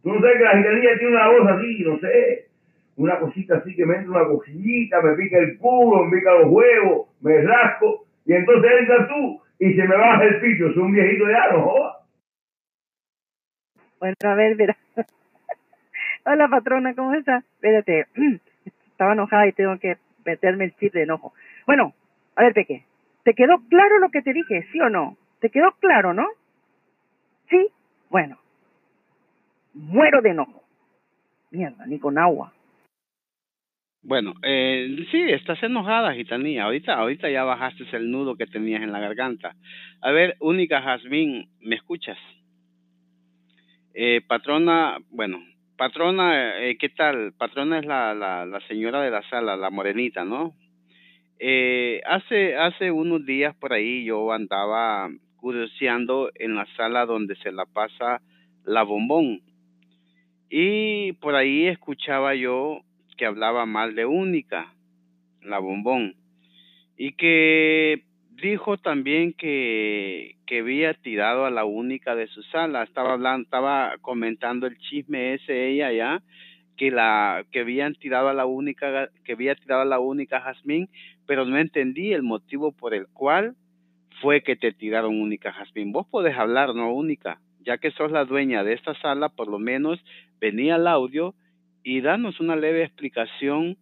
Tú 0.02 0.12
no 0.12 0.21
sabes 0.21 0.38
que 0.38 0.45
la 0.45 0.57
gitanilla 0.57 0.99
tiene 0.99 1.16
una 1.16 1.28
voz 1.28 1.49
así, 1.49 1.83
no 1.85 1.99
sé, 1.99 2.47
una 2.97 3.19
cosita 3.19 3.57
así 3.57 3.75
que 3.75 3.85
me 3.85 3.97
entra 3.97 4.11
una 4.11 4.28
cosillita, 4.28 5.02
me 5.02 5.14
pica 5.14 5.38
el 5.38 5.59
culo, 5.59 6.04
me 6.04 6.19
pica 6.19 6.33
los 6.35 6.50
huevos, 6.50 7.09
me 7.21 7.42
rasco, 7.42 8.07
y 8.25 8.33
entonces 8.33 8.71
entras 8.80 9.09
tú 9.09 9.42
y 9.59 9.75
se 9.75 9.87
me 9.87 9.97
baja 9.97 10.25
el 10.25 10.40
picho, 10.40 10.73
soy 10.73 10.83
un 10.83 10.92
viejito 10.92 11.28
ya, 11.28 11.52
no 11.52 11.62
jodas. 11.62 11.97
Bueno, 13.99 14.16
a 14.25 14.35
ver, 14.35 14.57
mira. 14.57 14.76
Hola 16.25 16.49
patrona, 16.49 16.95
¿cómo 16.95 17.12
estás? 17.12 17.45
Espérate, 17.45 18.07
estaba 18.90 19.12
enojada 19.12 19.47
y 19.47 19.52
tengo 19.52 19.78
que 19.78 19.97
meterme 20.25 20.64
el 20.64 20.75
chip 20.76 20.95
de 20.95 21.02
enojo. 21.02 21.35
Bueno, 21.66 21.92
a 22.37 22.42
ver, 22.45 22.54
Peque, 22.54 22.85
¿te 23.25 23.35
quedó 23.35 23.61
claro 23.69 23.99
lo 23.99 24.11
que 24.11 24.23
te 24.23 24.33
dije, 24.33 24.66
sí 24.73 24.80
o 24.80 24.88
no? 24.88 25.19
¿Te 25.40 25.50
quedó 25.50 25.73
claro, 25.80 26.14
no? 26.14 26.26
Sí, 27.50 27.69
bueno, 28.09 28.38
muero 29.74 30.22
de 30.22 30.30
enojo. 30.30 30.62
Mierda, 31.50 31.86
ni 31.86 31.98
con 31.98 32.18
agua. 32.18 32.52
Bueno, 34.02 34.34
eh, 34.42 34.96
sí, 35.10 35.20
estás 35.28 35.62
enojada, 35.62 36.14
gitanía. 36.14 36.64
Ahorita, 36.64 36.94
ahorita 36.94 37.28
ya 37.28 37.44
bajaste 37.44 37.84
el 37.92 38.10
nudo 38.10 38.36
que 38.36 38.46
tenías 38.46 38.82
en 38.82 38.92
la 38.92 39.00
garganta. 39.00 39.54
A 40.00 40.10
ver, 40.10 40.36
única 40.40 40.80
Jazmín, 40.80 41.50
¿me 41.60 41.76
escuchas? 41.76 42.16
Eh, 43.92 44.22
patrona, 44.26 44.98
bueno, 45.10 45.38
patrona, 45.76 46.60
eh, 46.60 46.78
¿qué 46.78 46.88
tal? 46.88 47.34
Patrona 47.36 47.78
es 47.78 47.84
la, 47.84 48.14
la, 48.14 48.46
la 48.46 48.60
señora 48.68 49.02
de 49.02 49.10
la 49.10 49.22
sala, 49.28 49.56
la 49.56 49.68
morenita, 49.68 50.24
¿no? 50.24 50.54
Eh, 51.38 52.00
hace, 52.06 52.56
hace 52.56 52.90
unos 52.90 53.24
días 53.24 53.56
por 53.56 53.72
ahí 53.72 54.04
yo 54.04 54.30
andaba 54.32 55.08
curioseando 55.36 56.30
en 56.34 56.54
la 56.54 56.66
sala 56.76 57.06
donde 57.06 57.34
se 57.36 57.50
la 57.50 57.64
pasa 57.64 58.20
la 58.64 58.82
bombón. 58.82 59.40
Y 60.50 61.12
por 61.14 61.37
ahí 61.37 61.69
escuchaba 61.69 62.35
yo 62.35 62.80
que 63.16 63.25
hablaba 63.25 63.66
mal 63.66 63.95
de 63.95 64.04
Única, 64.04 64.75
la 65.42 65.61
bombón, 65.61 66.16
y 66.97 67.12
que 67.12 68.02
dijo 68.42 68.76
también 68.76 69.33
que, 69.33 70.37
que 70.47 70.59
había 70.59 70.95
tirado 70.95 71.47
a 71.47 71.50
la 71.50 71.64
única 71.64 72.16
de 72.16 72.26
su 72.26 72.42
sala, 72.42 72.83
estaba 72.83 73.12
hablando, 73.12 73.45
estaba 73.45 73.97
comentando 74.00 74.66
el 74.66 74.76
chisme 74.78 75.35
ese 75.35 75.69
ella 75.69 75.92
ya, 75.92 76.23
que 76.76 76.90
la, 76.90 77.45
que 77.52 77.61
habían 77.61 77.95
tirado 77.95 78.28
a 78.28 78.35
la 78.35 78.47
única, 78.47 79.11
que 79.25 79.33
había 79.33 79.54
tirado 79.54 79.83
a 79.83 79.87
la 79.87 80.00
única 80.00 80.40
Jazmín, 80.40 80.88
pero 81.26 81.45
no 81.45 81.59
entendí 81.59 82.12
el 82.12 82.23
motivo 82.23 82.73
por 82.73 82.95
el 82.95 83.07
cual 83.07 83.54
fue 84.21 84.42
que 84.42 84.57
te 84.57 84.73
tiraron 84.73 85.21
única 85.21 85.52
Jazmín. 85.52 85.92
Vos 85.92 86.07
podés 86.07 86.37
hablar, 86.37 86.75
no 86.75 86.92
única, 86.92 87.38
ya 87.64 87.79
que 87.79 87.90
sos 87.93 88.11
la 88.11 88.25
dueña 88.25 88.64
de 88.64 88.73
esta 88.73 88.95
sala, 88.95 89.29
por 89.29 89.49
lo 89.49 89.59
menos 89.59 90.02
venía 90.40 90.76
el 90.76 90.87
audio 90.87 91.35
y 91.83 92.00
danos 92.00 92.40
una 92.40 92.57
leve 92.57 92.83
explicación 92.83 93.76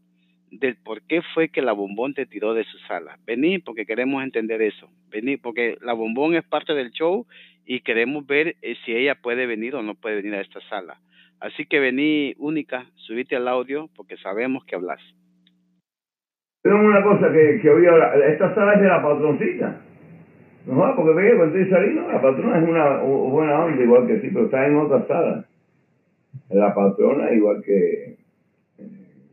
del 0.50 0.76
por 0.76 1.02
qué 1.02 1.22
fue 1.34 1.48
que 1.48 1.62
la 1.62 1.72
bombón 1.72 2.14
te 2.14 2.26
tiró 2.26 2.54
de 2.54 2.64
su 2.64 2.78
sala. 2.80 3.18
Vení 3.26 3.58
porque 3.58 3.86
queremos 3.86 4.22
entender 4.22 4.62
eso. 4.62 4.88
Vení 5.10 5.36
porque 5.36 5.76
la 5.80 5.92
bombón 5.92 6.34
es 6.34 6.44
parte 6.44 6.74
del 6.74 6.90
show 6.90 7.26
y 7.66 7.80
queremos 7.80 8.26
ver 8.26 8.56
eh, 8.62 8.76
si 8.84 8.94
ella 8.94 9.14
puede 9.16 9.46
venir 9.46 9.74
o 9.74 9.82
no 9.82 9.94
puede 9.94 10.16
venir 10.16 10.34
a 10.34 10.40
esta 10.40 10.60
sala. 10.68 10.98
Así 11.40 11.66
que 11.66 11.78
vení, 11.78 12.34
única, 12.38 12.86
subite 12.96 13.36
al 13.36 13.46
audio 13.46 13.88
porque 13.94 14.16
sabemos 14.16 14.64
que 14.64 14.74
hablas. 14.74 15.00
Tengo 16.62 16.80
una 16.80 17.02
cosa 17.02 17.30
que, 17.32 17.60
que 17.62 17.68
ahora. 17.68 18.14
Esta 18.28 18.54
sala 18.54 18.74
es 18.74 18.80
de 18.80 18.88
la 18.88 19.02
patroncita. 19.02 19.80
No, 20.68 20.94
porque 20.94 21.14
ve 21.14 21.36
cuando 21.36 21.56
estoy 21.56 21.70
saliendo, 21.70 22.12
la 22.12 22.20
patrona 22.20 22.58
es 22.58 22.68
una 22.68 22.96
buena 22.98 23.64
onda, 23.64 23.82
igual 23.82 24.06
que 24.06 24.20
sí, 24.20 24.30
pero 24.32 24.44
está 24.44 24.66
en 24.66 24.76
otra 24.76 25.06
sala 25.06 25.44
la 26.50 26.74
patrona, 26.74 27.32
igual 27.32 27.62
que... 27.64 28.16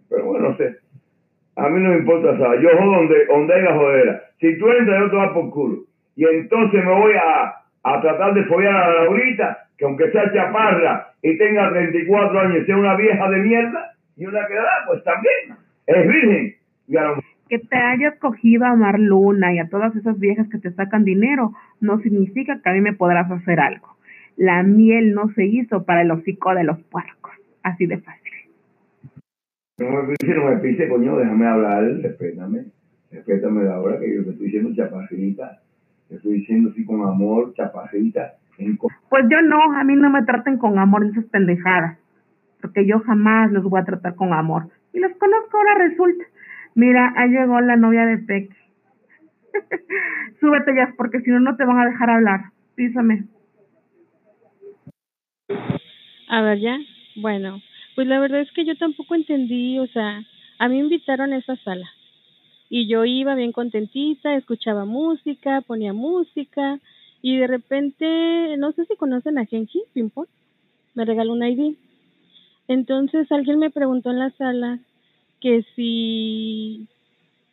Pero 0.10 0.26
bueno, 0.26 0.50
no 0.50 0.58
sé. 0.58 0.78
A 1.56 1.70
mí 1.70 1.82
no 1.82 1.90
me 1.90 1.98
importa, 1.98 2.38
¿sabes? 2.38 2.62
Yo 2.62 2.70
jodo 2.78 2.92
donde, 2.98 3.26
donde 3.26 3.54
haya 3.54 3.76
jodera. 3.76 4.24
Si 4.40 4.58
tú 4.58 4.70
entras, 4.70 5.00
yo 5.00 5.10
te 5.10 5.16
vas 5.16 5.32
por 5.32 5.50
culo. 5.52 5.78
Y 6.16 6.26
entonces 6.26 6.84
me 6.84 6.92
voy 6.92 7.14
a, 7.14 7.56
a 7.84 8.02
tratar 8.02 8.34
de 8.34 8.44
follar 8.46 8.76
a 8.76 8.90
la 8.90 9.04
Laurita, 9.04 9.68
que 9.78 9.86
aunque 9.86 10.12
sea 10.12 10.32
chaparra 10.34 11.14
y 11.22 11.38
tenga 11.38 11.70
34 11.70 12.40
años, 12.40 12.66
sea 12.66 12.78
una 12.78 12.96
vieja 12.96 13.30
de 13.30 13.38
mierda, 13.38 13.92
y 14.18 14.26
una 14.26 14.48
que 14.48 14.54
da, 14.54 14.84
pues 14.88 15.04
también. 15.04 15.58
Es 15.88 16.08
virgen. 16.08 16.56
Que 17.50 17.60
te 17.60 17.76
hayas 17.76 18.18
cogido 18.20 18.66
a 18.66 18.76
Marluna 18.76 19.54
y 19.54 19.60
a 19.60 19.70
todas 19.70 19.96
esas 19.96 20.20
viejas 20.20 20.48
que 20.50 20.58
te 20.58 20.72
sacan 20.72 21.04
dinero, 21.04 21.54
no 21.80 22.00
significa 22.00 22.60
que 22.62 22.70
a 22.70 22.74
mí 22.74 22.82
me 22.82 22.94
podrás 22.94 23.30
hacer 23.32 23.60
algo. 23.60 23.96
La 24.36 24.64
miel 24.64 25.14
no 25.14 25.30
se 25.34 25.46
hizo 25.46 25.86
para 25.86 26.02
el 26.02 26.12
hocico 26.12 26.54
de 26.56 26.64
los 26.64 26.82
puercos. 26.84 27.34
Así 27.64 27.86
de 27.86 27.98
fácil. 28.00 28.34
No 29.78 29.92
me 29.92 30.16
pise, 30.16 30.34
no 30.34 30.50
me 30.50 30.58
pise, 30.58 30.88
coño, 30.88 31.18
déjame 31.18 31.46
hablar, 31.46 31.84
respétame. 32.02 32.66
Respétame 33.12 33.64
la 33.64 33.80
hora 33.80 34.00
que 34.00 34.16
yo 34.16 34.24
te 34.24 34.32
estoy 34.32 34.46
diciendo 34.48 34.72
chaparrita. 34.76 35.62
Te 36.10 36.16
estoy 36.16 36.34
diciendo 36.34 36.70
así 36.72 36.86
con 36.86 37.02
amor, 37.02 37.54
chaparrita. 37.54 38.36
Pues 39.10 39.26
yo 39.30 39.42
no, 39.42 39.74
a 39.74 39.84
mí 39.84 39.96
no 39.96 40.10
me 40.10 40.24
traten 40.24 40.58
con 40.58 40.80
amor 40.80 41.06
esas 41.06 41.26
pendejadas. 41.26 41.98
Porque 42.62 42.86
yo 42.86 43.00
jamás 43.02 43.52
los 43.52 43.64
voy 43.64 43.82
a 43.82 43.86
tratar 43.86 44.16
con 44.16 44.34
amor. 44.34 44.70
Y 44.94 45.00
los 45.00 45.12
conozco 45.18 45.58
ahora 45.58 45.88
resulta. 45.88 46.26
Mira, 46.76 47.14
ahí 47.16 47.30
llegó 47.30 47.60
la 47.62 47.78
novia 47.78 48.06
de 48.06 48.18
Peque. 48.18 48.56
Súbete 50.42 50.76
ya, 50.76 50.94
porque 50.98 51.22
si 51.22 51.32
no, 51.32 51.40
no 51.40 51.56
te 51.56 51.64
van 51.64 51.80
a 51.80 51.90
dejar 51.90 52.10
hablar. 52.10 52.52
Písame. 52.76 53.26
A 56.28 56.42
ver, 56.42 56.60
ya. 56.60 56.78
Bueno, 57.16 57.62
pues 57.96 58.08
la 58.08 58.20
verdad 58.20 58.42
es 58.42 58.52
que 58.52 58.66
yo 58.66 58.76
tampoco 58.78 59.16
entendí, 59.16 59.80
o 59.80 59.88
sea, 59.88 60.22
a 60.60 60.68
mí 60.68 60.76
me 60.76 60.84
invitaron 60.84 61.32
a 61.32 61.38
esa 61.38 61.56
sala 61.56 61.90
y 62.70 62.88
yo 62.88 63.06
iba 63.06 63.36
bien 63.36 63.54
contentita, 63.54 64.36
escuchaba 64.36 64.84
música, 64.84 65.62
ponía 65.62 65.94
música 65.94 66.80
y 67.22 67.38
de 67.38 67.48
repente, 67.48 68.58
no 68.58 68.74
sé 68.74 68.84
si 68.86 68.98
conocen 68.98 69.38
a 69.38 69.46
Genji 69.46 69.84
Pimpón, 69.94 70.28
me 70.94 71.06
regaló 71.06 71.34
un 71.34 71.44
ID. 71.44 71.78
Entonces 72.68 73.32
alguien 73.32 73.60
me 73.60 73.70
preguntó 73.70 74.12
en 74.12 74.20
la 74.20 74.32
sala 74.32 74.80
que 75.46 75.64
si 75.76 76.88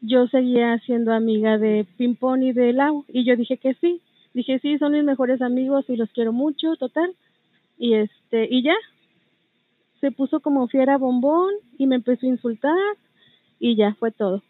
yo 0.00 0.26
seguía 0.28 0.78
siendo 0.78 1.12
amiga 1.12 1.58
de 1.58 1.84
Pimpón 1.98 2.42
y 2.42 2.54
de 2.54 2.72
Lau 2.72 3.04
y 3.06 3.26
yo 3.26 3.36
dije 3.36 3.58
que 3.58 3.74
sí. 3.74 4.00
Dije, 4.32 4.58
sí, 4.60 4.78
son 4.78 4.92
mis 4.92 5.04
mejores 5.04 5.42
amigos 5.42 5.84
y 5.88 5.96
los 5.96 6.10
quiero 6.12 6.32
mucho, 6.32 6.74
total 6.76 7.10
y 7.76 7.92
este 7.92 8.48
y 8.50 8.62
ya. 8.62 8.74
Se 10.00 10.10
puso 10.10 10.40
como 10.40 10.68
fiera 10.68 10.96
bombón 10.96 11.52
y 11.76 11.86
me 11.86 11.96
empezó 11.96 12.24
a 12.24 12.30
insultar 12.30 12.78
y 13.60 13.76
ya 13.76 13.94
fue 13.98 14.10
todo. 14.10 14.42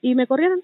Y 0.00 0.14
me 0.14 0.28
corrieron. 0.28 0.60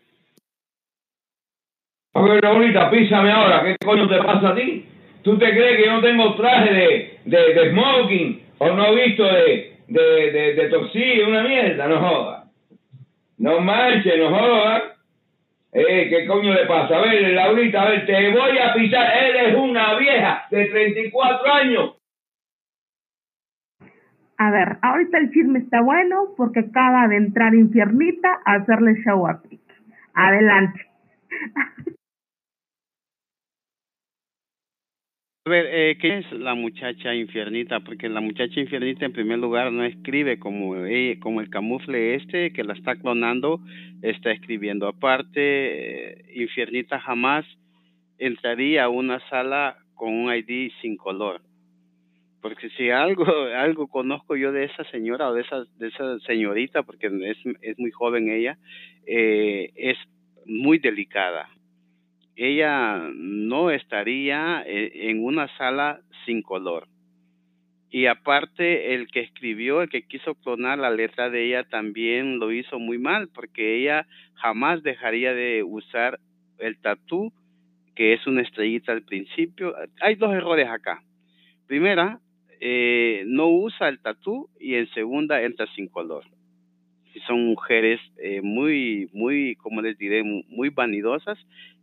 A 2.14 2.22
ver 2.22 2.46
ahorita 2.46 2.92
písame 2.92 3.32
ahora. 3.32 3.64
Qué 3.64 3.74
coño 3.84 4.08
te 4.08 4.18
pasa 4.18 4.50
a 4.50 4.54
ti 4.54 4.84
tú 5.22 5.36
te 5.36 5.50
crees 5.50 5.78
que 5.78 5.86
yo 5.86 6.00
tengo 6.00 6.34
traje 6.36 6.72
de 6.72 7.18
de, 7.24 7.54
de 7.54 7.70
smoking 7.72 8.42
o 8.58 8.68
no 8.70 8.94
visto 8.94 9.24
de 9.24 9.69
de 9.90 10.32
de, 10.32 10.68
de 10.68 11.24
una 11.24 11.42
mierda 11.42 11.86
no 11.86 12.00
joda 12.00 12.44
no 13.38 13.60
marche 13.60 14.16
no 14.16 14.30
joda 14.30 14.96
eh, 15.72 16.08
¿qué 16.10 16.26
coño 16.26 16.52
le 16.52 16.66
pasa? 16.66 16.96
A 16.96 17.00
ver, 17.00 17.30
Laurita, 17.32 17.82
a 17.82 17.90
ver, 17.90 18.04
te 18.04 18.30
voy 18.32 18.58
a 18.58 18.74
pisar. 18.74 19.08
Eres 19.16 19.54
una 19.54 19.94
vieja 19.94 20.44
de 20.50 20.64
34 20.66 21.52
años 21.52 21.94
a 24.42 24.50
ver, 24.50 24.78
ahorita 24.80 25.18
el 25.18 25.30
chisme 25.32 25.58
está 25.58 25.82
bueno 25.82 26.32
porque 26.34 26.60
acaba 26.60 27.06
de 27.08 27.16
entrar 27.16 27.54
Infiernita 27.54 28.40
a 28.46 28.54
hacerle 28.54 28.94
show 29.04 29.26
a. 29.26 29.38
Adelante. 30.14 30.86
A 35.46 35.48
ver, 35.48 35.66
eh, 35.70 35.96
¿qué 35.98 36.18
es 36.18 36.32
la 36.32 36.54
muchacha 36.54 37.14
infiernita? 37.14 37.80
Porque 37.80 38.10
la 38.10 38.20
muchacha 38.20 38.60
infiernita 38.60 39.06
en 39.06 39.14
primer 39.14 39.38
lugar 39.38 39.72
no 39.72 39.82
escribe 39.84 40.38
como, 40.38 40.76
ella, 40.84 41.18
como 41.18 41.40
el 41.40 41.48
camufle 41.48 42.14
este 42.14 42.52
que 42.52 42.62
la 42.62 42.74
está 42.74 42.96
clonando, 42.96 43.58
está 44.02 44.32
escribiendo. 44.32 44.86
Aparte, 44.86 45.40
eh, 45.40 46.24
infiernita 46.34 47.00
jamás 47.00 47.46
entraría 48.18 48.84
a 48.84 48.88
una 48.90 49.18
sala 49.30 49.78
con 49.94 50.12
un 50.12 50.30
ID 50.30 50.72
sin 50.82 50.98
color. 50.98 51.40
Porque 52.42 52.68
si 52.76 52.90
algo 52.90 53.24
algo 53.56 53.88
conozco 53.88 54.36
yo 54.36 54.52
de 54.52 54.64
esa 54.64 54.84
señora 54.90 55.30
o 55.30 55.32
de 55.32 55.40
esa 55.40 55.64
de 55.78 55.88
esa 55.88 56.18
señorita, 56.20 56.82
porque 56.82 57.06
es, 57.06 57.38
es 57.62 57.78
muy 57.78 57.90
joven 57.92 58.28
ella, 58.28 58.58
eh, 59.06 59.70
es 59.74 59.96
muy 60.44 60.78
delicada 60.78 61.48
ella 62.40 63.10
no 63.14 63.70
estaría 63.70 64.62
eh, 64.66 65.10
en 65.10 65.22
una 65.22 65.46
sala 65.58 66.00
sin 66.24 66.40
color. 66.40 66.88
Y 67.90 68.06
aparte, 68.06 68.94
el 68.94 69.08
que 69.08 69.20
escribió, 69.20 69.82
el 69.82 69.90
que 69.90 70.06
quiso 70.06 70.34
clonar 70.36 70.78
la 70.78 70.90
letra 70.90 71.28
de 71.28 71.48
ella 71.48 71.64
también 71.64 72.38
lo 72.38 72.50
hizo 72.50 72.78
muy 72.78 72.96
mal, 72.96 73.28
porque 73.28 73.76
ella 73.76 74.06
jamás 74.36 74.82
dejaría 74.82 75.34
de 75.34 75.62
usar 75.64 76.18
el 76.58 76.78
tatú, 76.78 77.30
que 77.94 78.14
es 78.14 78.26
una 78.26 78.40
estrellita 78.40 78.92
al 78.92 79.02
principio. 79.02 79.74
Hay 80.00 80.14
dos 80.14 80.32
errores 80.32 80.66
acá. 80.68 81.02
Primera, 81.66 82.20
eh, 82.58 83.22
no 83.26 83.48
usa 83.48 83.90
el 83.90 84.00
tatú 84.00 84.48
y 84.58 84.76
en 84.76 84.88
segunda 84.94 85.42
entra 85.42 85.66
sin 85.74 85.88
color. 85.88 86.24
Son 87.26 87.44
mujeres 87.44 88.00
eh, 88.16 88.40
muy, 88.40 89.10
muy, 89.12 89.56
como 89.56 89.82
les 89.82 89.98
diré, 89.98 90.22
muy 90.22 90.70
vanidosas 90.70 91.38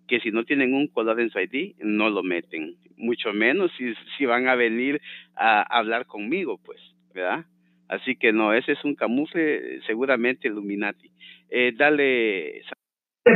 que 0.07 0.19
si 0.19 0.31
no 0.31 0.43
tienen 0.45 0.73
un 0.73 0.87
color 0.87 1.19
en 1.19 1.29
su 1.29 1.39
ID, 1.39 1.75
no 1.79 2.09
lo 2.09 2.23
meten. 2.23 2.75
Mucho 2.97 3.33
menos 3.33 3.71
si, 3.77 3.93
si 4.17 4.25
van 4.25 4.47
a 4.47 4.55
venir 4.55 5.01
a 5.35 5.61
hablar 5.77 6.05
conmigo, 6.05 6.59
pues, 6.65 6.79
¿verdad? 7.13 7.45
Así 7.89 8.15
que 8.15 8.33
no, 8.33 8.53
ese 8.53 8.73
es 8.73 8.83
un 8.83 8.95
camufle 8.95 9.81
seguramente 9.85 10.47
Illuminati. 10.47 11.11
Eh, 11.49 11.73
dale. 11.77 12.61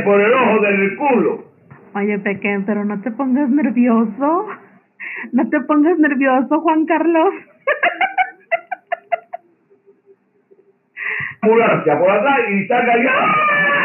Por 0.04 0.20
el 0.20 0.32
ojo 0.32 0.60
del 0.60 0.96
culo. 0.96 1.52
Oye, 1.94 2.18
Pequeño, 2.18 2.64
pero 2.66 2.84
no 2.84 3.00
te 3.02 3.10
pongas 3.12 3.48
nervioso. 3.50 4.48
No 5.32 5.48
te 5.48 5.60
pongas 5.60 5.98
nervioso, 5.98 6.60
Juan 6.60 6.84
Carlos. 6.86 7.34
Ambulancia 11.42 11.98
por 11.98 12.10
atrás 12.10 12.40
y 12.50 12.66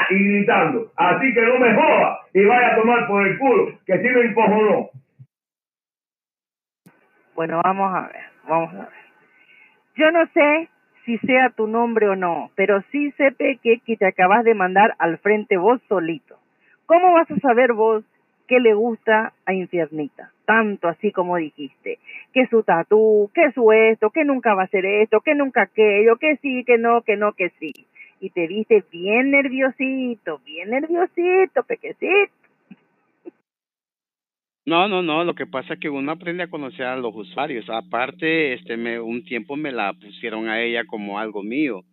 y 0.10 0.24
gritando. 0.24 0.92
Así 0.96 1.34
que 1.34 1.42
no 1.42 1.58
me 1.60 1.74
joda 1.74 2.20
y 2.38 2.46
vaya 2.46 2.68
a 2.68 2.76
tomar 2.76 3.08
por 3.08 3.26
el 3.26 3.36
culo, 3.40 3.80
que 3.84 3.98
si 3.98 4.10
me 4.10 4.22
encojonó. 4.22 4.92
Bueno, 7.34 7.62
vamos 7.64 7.96
a 7.96 8.02
ver, 8.10 8.26
vamos 8.48 8.74
a 8.76 8.78
ver. 8.78 8.90
Yo 9.96 10.12
no 10.12 10.24
sé 10.28 10.70
si 11.04 11.18
sea 11.18 11.50
tu 11.50 11.66
nombre 11.66 12.08
o 12.08 12.16
no, 12.16 12.52
pero 12.54 12.84
sí 12.92 13.10
sé 13.14 13.32
Peque 13.32 13.82
que 13.84 13.98
te 13.98 14.06
acabas 14.06 14.44
de 14.44 14.54
mandar 14.54 14.94
al 15.00 15.18
frente 15.18 15.58
vos 15.58 15.82
solito. 15.90 16.38
¿Cómo 16.86 17.12
vas 17.14 17.30
a 17.32 17.40
saber 17.40 17.74
vos 17.74 18.04
qué 18.48 18.60
le 18.60 18.76
gusta 18.76 19.34
a 19.48 19.54
Infiernita? 19.56 20.30
Tanto 20.46 20.90
así 20.90 21.12
como 21.12 21.38
dijiste, 21.38 21.98
que 22.34 22.46
su 22.46 22.62
tatú, 22.62 23.32
que 23.34 23.52
su 23.54 23.72
esto, 23.72 24.12
que 24.12 24.26
nunca 24.26 24.54
va 24.54 24.62
a 24.62 24.66
hacer 24.66 24.86
esto, 24.86 25.22
que 25.22 25.34
nunca 25.34 25.64
aquello, 25.64 26.18
que 26.18 26.36
sí, 26.38 26.64
que 26.66 26.78
no, 26.78 27.02
que 27.02 27.18
no, 27.18 27.34
que 27.34 27.50
sí 27.60 27.74
y 28.20 28.30
te 28.30 28.48
viste 28.48 28.84
bien 28.92 29.32
nerviosito, 29.32 30.40
bien 30.46 30.70
nerviosito, 30.70 31.64
pequecito. 31.64 32.32
No, 34.66 34.90
no, 34.90 35.02
no, 35.02 35.24
lo 35.24 35.34
que 35.34 35.46
pasa 35.46 35.76
es 35.76 35.80
que 35.80 35.90
uno 35.90 36.12
aprende 36.12 36.44
a 36.44 36.50
conocer 36.50 36.86
a 36.86 36.98
los 36.98 37.16
usuarios. 37.16 37.70
Aparte, 37.70 38.54
este 38.54 38.76
me 38.76 39.00
un 39.00 39.24
tiempo 39.24 39.56
me 39.56 39.72
la 39.72 39.94
pusieron 39.94 40.50
a 40.50 40.62
ella 40.62 40.84
como 40.86 41.20
algo 41.20 41.42
mío. 41.42 41.84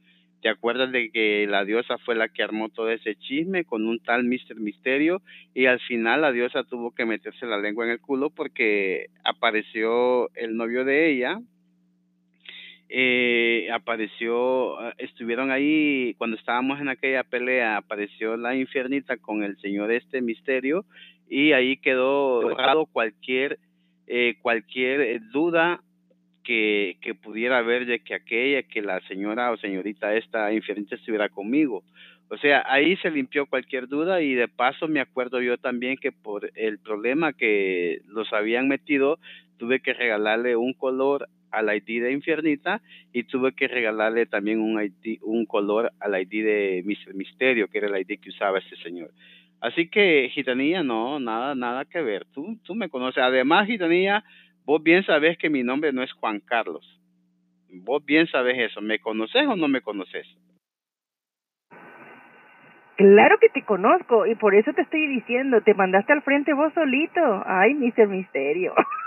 ¿Te 0.42 0.48
acuerdas 0.48 0.90
de 0.90 1.10
que 1.10 1.46
la 1.48 1.64
diosa 1.64 1.98
fue 1.98 2.16
la 2.16 2.28
que 2.28 2.42
armó 2.42 2.68
todo 2.68 2.90
ese 2.90 3.14
chisme 3.14 3.64
con 3.64 3.86
un 3.86 4.00
tal 4.00 4.24
Mister 4.24 4.56
Misterio 4.56 5.22
y 5.54 5.66
al 5.66 5.78
final 5.80 6.22
la 6.22 6.32
diosa 6.32 6.64
tuvo 6.64 6.90
que 6.90 7.06
meterse 7.06 7.46
la 7.46 7.58
lengua 7.58 7.84
en 7.84 7.92
el 7.92 8.00
culo 8.00 8.30
porque 8.30 9.06
apareció 9.24 10.28
el 10.34 10.56
novio 10.56 10.84
de 10.84 11.12
ella, 11.12 11.38
eh, 12.88 13.68
apareció, 13.72 14.78
ah, 14.78 14.94
estuvieron 14.98 15.50
ahí 15.50 16.14
cuando 16.18 16.36
estábamos 16.36 16.80
en 16.80 16.88
aquella 16.88 17.24
pelea, 17.24 17.76
apareció 17.76 18.36
la 18.36 18.54
infiernita 18.54 19.16
con 19.16 19.42
el 19.42 19.56
señor 19.58 19.90
este 19.90 20.20
misterio 20.20 20.84
y 21.28 21.52
ahí 21.52 21.76
quedó 21.78 22.42
borrado 22.42 22.86
cualquier 22.86 23.58
eh, 24.06 24.34
cualquier 24.42 25.00
eh, 25.00 25.20
duda 25.32 25.80
que, 26.42 26.98
que 27.00 27.14
pudiera 27.14 27.58
haber 27.58 27.86
de 27.86 28.00
que 28.00 28.14
aquella, 28.14 28.62
que 28.62 28.82
la 28.82 29.00
señora 29.08 29.50
o 29.50 29.56
señorita 29.56 30.14
esta 30.14 30.52
infiernita 30.52 30.96
estuviera 30.96 31.30
conmigo. 31.30 31.82
O 32.28 32.36
sea, 32.38 32.64
ahí 32.66 32.96
se 32.96 33.10
limpió 33.10 33.46
cualquier 33.46 33.86
duda 33.86 34.20
y 34.20 34.34
de 34.34 34.48
paso 34.48 34.88
me 34.88 35.00
acuerdo 35.00 35.40
yo 35.40 35.58
también 35.58 35.96
que 35.96 36.10
por 36.10 36.50
el 36.54 36.78
problema 36.78 37.32
que 37.32 38.00
los 38.08 38.32
habían 38.32 38.68
metido, 38.68 39.18
tuve 39.58 39.80
que 39.80 39.94
regalarle 39.94 40.56
un 40.56 40.72
color 40.74 41.28
al 41.50 41.74
ID 41.74 42.02
de 42.02 42.12
Infiernita 42.12 42.80
y 43.12 43.24
tuve 43.24 43.54
que 43.54 43.68
regalarle 43.68 44.26
también 44.26 44.60
un 44.60 44.82
ID, 44.82 45.18
un 45.22 45.46
color 45.46 45.92
al 46.00 46.20
ID 46.20 46.44
de 46.44 46.82
Misterio, 47.14 47.68
que 47.68 47.78
era 47.78 47.86
el 47.86 48.00
ID 48.00 48.20
que 48.20 48.30
usaba 48.30 48.58
este 48.58 48.76
señor. 48.76 49.10
Así 49.60 49.88
que, 49.88 50.28
Gitanilla, 50.30 50.82
no, 50.82 51.18
nada, 51.20 51.54
nada 51.54 51.84
que 51.84 52.02
ver. 52.02 52.26
Tú, 52.34 52.58
tú 52.64 52.74
me 52.74 52.88
conoces. 52.88 53.22
Además, 53.22 53.66
Gitanilla, 53.66 54.22
vos 54.64 54.82
bien 54.82 55.04
sabes 55.04 55.38
que 55.38 55.48
mi 55.48 55.62
nombre 55.62 55.92
no 55.92 56.02
es 56.02 56.12
Juan 56.12 56.40
Carlos. 56.40 56.84
Vos 57.70 58.04
bien 58.04 58.26
sabes 58.26 58.58
eso. 58.58 58.80
¿Me 58.80 58.98
conoces 58.98 59.46
o 59.46 59.56
no 59.56 59.68
me 59.68 59.80
conoces? 59.80 60.26
Claro 62.96 63.38
que 63.40 63.48
te 63.48 63.64
conozco 63.64 64.26
y 64.26 64.36
por 64.36 64.54
eso 64.54 64.72
te 64.72 64.82
estoy 64.82 65.08
diciendo, 65.08 65.60
te 65.62 65.74
mandaste 65.74 66.12
al 66.12 66.22
frente 66.22 66.52
vos 66.52 66.72
solito. 66.74 67.42
Ay, 67.44 67.74
Mister 67.74 68.06
Misterio. 68.06 68.72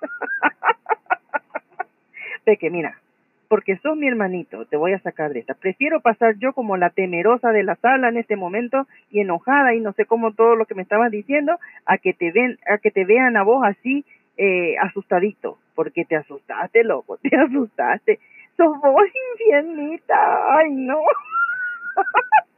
de 2.46 2.56
que, 2.56 2.70
mira, 2.70 3.00
porque 3.48 3.76
sos 3.78 3.96
mi 3.96 4.06
hermanito, 4.06 4.64
te 4.66 4.76
voy 4.76 4.92
a 4.92 5.00
sacar 5.00 5.32
de 5.32 5.40
esta. 5.40 5.54
Prefiero 5.54 6.00
pasar 6.00 6.36
yo 6.38 6.52
como 6.52 6.76
la 6.76 6.90
temerosa 6.90 7.50
de 7.50 7.64
la 7.64 7.74
sala 7.74 8.08
en 8.08 8.16
este 8.16 8.36
momento 8.36 8.86
y 9.10 9.20
enojada 9.20 9.74
y 9.74 9.80
no 9.80 9.92
sé 9.92 10.06
cómo 10.06 10.32
todo 10.32 10.54
lo 10.54 10.66
que 10.66 10.76
me 10.76 10.82
estabas 10.82 11.10
diciendo, 11.10 11.58
a 11.84 11.98
que 11.98 12.12
te 12.12 12.30
ven, 12.30 12.60
a 12.68 12.78
que 12.78 12.92
te 12.92 13.04
vean 13.04 13.36
a 13.36 13.42
vos 13.42 13.64
así 13.66 14.04
eh, 14.36 14.76
asustadito, 14.78 15.58
porque 15.74 16.04
te 16.04 16.14
asustaste, 16.14 16.84
loco, 16.84 17.16
te 17.16 17.36
asustaste. 17.36 18.20
Sos 18.56 18.80
vos 18.80 19.02
infiernita, 19.32 20.56
ay 20.56 20.70
no. 20.70 21.00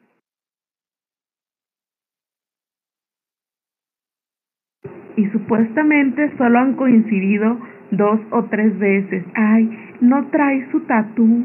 y 5.16 5.26
supuestamente 5.26 6.30
solo 6.36 6.58
han 6.58 6.74
coincidido 6.74 7.58
dos 7.90 8.20
o 8.30 8.44
tres 8.44 8.78
veces. 8.78 9.24
Ay, 9.34 9.70
no 10.00 10.28
trae 10.30 10.66
su 10.70 10.80
tatú. 10.80 11.44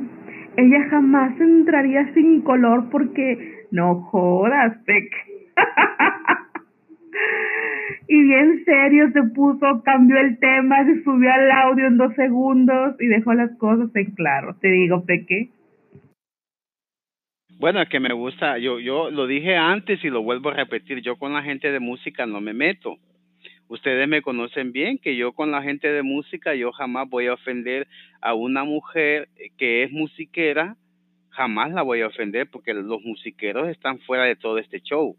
Ella 0.56 0.88
jamás 0.89 1.39
entraría 1.39 2.13
sin 2.13 2.41
color 2.41 2.89
porque 2.89 3.65
no 3.71 4.01
jodas, 4.01 4.77
Peck. 4.86 5.13
y 8.08 8.23
bien 8.23 8.63
serio 8.65 9.12
se 9.12 9.23
puso, 9.36 9.84
cambió 9.84 10.19
el 10.19 10.39
tema, 10.39 10.84
se 10.86 11.03
subió 11.03 11.32
al 11.32 11.51
audio 11.51 11.88
en 11.88 11.97
dos 11.97 12.13
segundos 12.15 12.95
y 12.99 13.08
dejó 13.08 13.34
las 13.34 13.56
cosas 13.58 13.93
en 13.95 14.12
claro. 14.12 14.56
Te 14.56 14.69
digo, 14.69 15.06
Peque. 15.06 15.49
Bueno, 17.60 17.84
que 17.89 17.99
me 17.99 18.13
gusta, 18.13 18.60
yo, 18.60 18.80
yo 18.80 19.10
lo 19.10 19.25
dije 19.25 19.56
antes 19.56 20.03
y 20.03 20.10
lo 20.10 20.21
vuelvo 20.21 20.49
a 20.49 20.53
repetir, 20.53 21.01
yo 21.01 21.17
con 21.17 21.34
la 21.34 21.41
gente 21.41 21.71
de 21.71 21.80
música 21.80 22.27
no 22.27 22.39
me 22.39 22.53
meto 22.53 22.97
ustedes 23.67 24.08
me 24.08 24.21
conocen 24.21 24.71
bien 24.71 24.97
que 24.97 25.15
yo 25.15 25.34
con 25.34 25.51
la 25.51 25.62
gente 25.62 25.91
de 25.91 26.03
música 26.03 26.56
yo 26.56 26.71
jamás 26.71 27.10
voy 27.10 27.27
a 27.27 27.34
ofender 27.34 27.88
a 28.21 28.34
una 28.34 28.63
mujer 28.63 29.30
que 29.58 29.84
es 29.84 29.91
musiquera, 29.91 30.75
jamás 31.30 31.71
la 31.71 31.82
voy 31.82 32.01
a 32.01 32.08
ofender 32.08 32.49
porque 32.49 32.73
los 32.73 33.01
musiqueros 33.01 33.69
están 33.69 33.99
fuera 33.99 34.23
de 34.23 34.36
todo 34.36 34.58
este 34.58 34.82
show. 34.82 35.15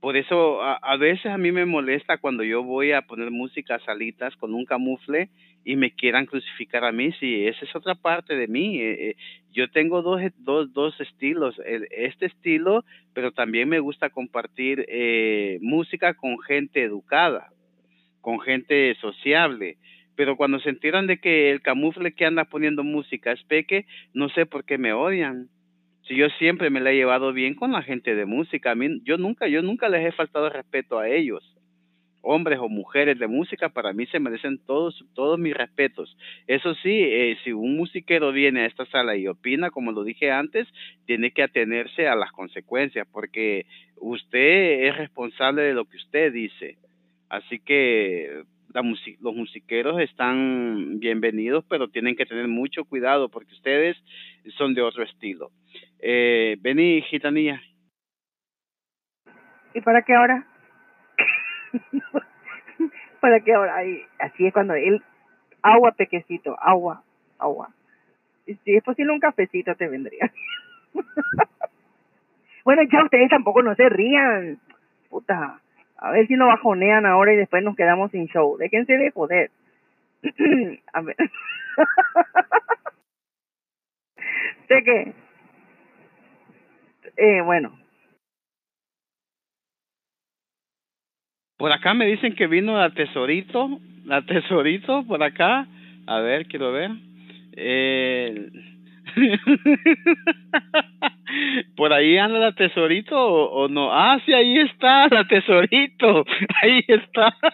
Por 0.00 0.18
eso 0.18 0.62
a, 0.62 0.96
veces 0.98 1.26
a 1.26 1.38
mí 1.38 1.50
me 1.50 1.64
molesta 1.64 2.18
cuando 2.18 2.42
yo 2.44 2.62
voy 2.62 2.92
a 2.92 3.02
poner 3.02 3.30
música 3.30 3.76
a 3.76 3.84
salitas 3.86 4.36
con 4.36 4.52
un 4.52 4.66
camufle 4.66 5.30
y 5.64 5.76
me 5.76 5.92
quieran 5.92 6.26
crucificar 6.26 6.84
a 6.84 6.92
mí, 6.92 7.12
sí, 7.18 7.46
esa 7.46 7.64
es 7.64 7.74
otra 7.74 7.94
parte 7.94 8.36
de 8.36 8.48
mí. 8.48 8.78
Eh, 8.78 9.10
eh, 9.10 9.16
yo 9.52 9.70
tengo 9.70 10.02
dos, 10.02 10.20
dos, 10.38 10.72
dos 10.72 11.00
estilos, 11.00 11.54
este 11.90 12.26
estilo, 12.26 12.84
pero 13.14 13.32
también 13.32 13.68
me 13.68 13.78
gusta 13.78 14.10
compartir 14.10 14.84
eh, 14.88 15.58
música 15.62 16.14
con 16.14 16.38
gente 16.40 16.82
educada 16.82 17.50
con 18.24 18.40
gente 18.40 18.96
sociable. 19.00 19.76
Pero 20.16 20.36
cuando 20.36 20.58
se 20.58 20.70
enteran 20.70 21.06
de 21.06 21.18
que 21.18 21.50
el 21.50 21.60
camufle 21.60 22.14
que 22.14 22.24
anda 22.24 22.44
poniendo 22.44 22.82
música 22.82 23.32
es 23.32 23.42
peque, 23.44 23.86
no 24.14 24.28
sé 24.30 24.46
por 24.46 24.64
qué 24.64 24.78
me 24.78 24.92
odian. 24.92 25.48
Si 26.08 26.16
yo 26.16 26.28
siempre 26.38 26.70
me 26.70 26.80
la 26.80 26.90
he 26.90 26.96
llevado 26.96 27.32
bien 27.32 27.54
con 27.54 27.72
la 27.72 27.82
gente 27.82 28.14
de 28.14 28.24
música, 28.24 28.72
a 28.72 28.74
mí, 28.74 29.00
yo 29.04 29.18
nunca, 29.18 29.46
yo 29.46 29.62
nunca 29.62 29.88
les 29.88 30.06
he 30.06 30.12
faltado 30.12 30.48
respeto 30.48 30.98
a 30.98 31.08
ellos. 31.08 31.44
Hombres 32.24 32.58
o 32.58 32.68
mujeres 32.68 33.18
de 33.18 33.26
música, 33.26 33.68
para 33.68 33.92
mí 33.92 34.06
se 34.06 34.18
merecen 34.18 34.58
todos, 34.66 35.04
todos 35.14 35.38
mis 35.38 35.54
respetos. 35.54 36.16
Eso 36.46 36.74
sí, 36.76 36.90
eh, 36.90 37.36
si 37.44 37.52
un 37.52 37.76
musiquero 37.76 38.32
viene 38.32 38.62
a 38.62 38.66
esta 38.66 38.86
sala 38.86 39.16
y 39.16 39.28
opina, 39.28 39.70
como 39.70 39.92
lo 39.92 40.02
dije 40.02 40.30
antes, 40.30 40.66
tiene 41.06 41.30
que 41.30 41.42
atenerse 41.42 42.08
a 42.08 42.16
las 42.16 42.32
consecuencias, 42.32 43.06
porque 43.12 43.66
usted 43.96 44.86
es 44.86 44.96
responsable 44.96 45.62
de 45.62 45.74
lo 45.74 45.84
que 45.84 45.98
usted 45.98 46.32
dice. 46.32 46.76
Así 47.28 47.60
que 47.60 48.44
los 49.20 49.34
musiqueros 49.34 50.00
están 50.00 50.98
bienvenidos, 50.98 51.64
pero 51.68 51.88
tienen 51.88 52.16
que 52.16 52.26
tener 52.26 52.48
mucho 52.48 52.84
cuidado 52.84 53.28
porque 53.28 53.52
ustedes 53.52 53.96
son 54.56 54.74
de 54.74 54.82
otro 54.82 55.04
estilo. 55.04 55.50
Eh, 56.00 56.56
vení, 56.60 57.02
gitanía. 57.02 57.62
¿Y 59.74 59.80
para 59.80 60.02
qué 60.02 60.14
ahora? 60.14 60.53
¿Para 63.20 63.40
qué 63.40 63.54
ahora? 63.54 63.76
así 64.18 64.46
es 64.46 64.52
cuando 64.52 64.74
él, 64.74 65.02
agua 65.62 65.92
pequecito, 65.92 66.56
agua, 66.60 67.02
agua. 67.38 67.70
Y 68.46 68.54
si 68.56 68.76
es 68.76 68.82
posible 68.82 69.12
un 69.12 69.20
cafecito 69.20 69.74
te 69.74 69.88
vendría. 69.88 70.30
bueno, 72.64 72.82
ya 72.90 73.02
ustedes 73.02 73.30
tampoco 73.30 73.62
no 73.62 73.74
se 73.74 73.88
rían. 73.88 74.58
Puta. 75.08 75.60
A 75.96 76.10
ver 76.10 76.26
si 76.26 76.34
nos 76.34 76.48
bajonean 76.48 77.06
ahora 77.06 77.32
y 77.32 77.36
después 77.36 77.64
nos 77.64 77.76
quedamos 77.76 78.10
sin 78.10 78.26
show. 78.26 78.58
Déjense 78.58 78.98
de 78.98 79.10
joder. 79.10 79.50
a 80.92 81.00
ver. 81.00 81.16
sé 84.68 84.84
que. 84.84 85.14
Eh, 87.16 87.40
bueno. 87.42 87.83
Por 91.56 91.70
acá 91.70 91.94
me 91.94 92.06
dicen 92.06 92.34
que 92.34 92.48
vino 92.48 92.76
la 92.76 92.90
tesorito, 92.90 93.78
la 94.04 94.22
tesorito 94.22 95.04
por 95.06 95.22
acá. 95.22 95.68
A 96.06 96.18
ver, 96.18 96.46
quiero 96.46 96.72
ver. 96.72 96.90
Eh, 97.56 98.48
¿Por 101.76 101.92
ahí 101.92 102.18
anda 102.18 102.40
la 102.40 102.50
tesorito 102.52 103.16
o, 103.16 103.68
no? 103.68 103.92
Ah, 103.92 104.18
sí, 104.26 104.32
ahí 104.32 104.58
está 104.58 105.06
la 105.08 105.24
tesorito. 105.24 106.24
Ahí 106.62 106.84
está. 106.88 107.36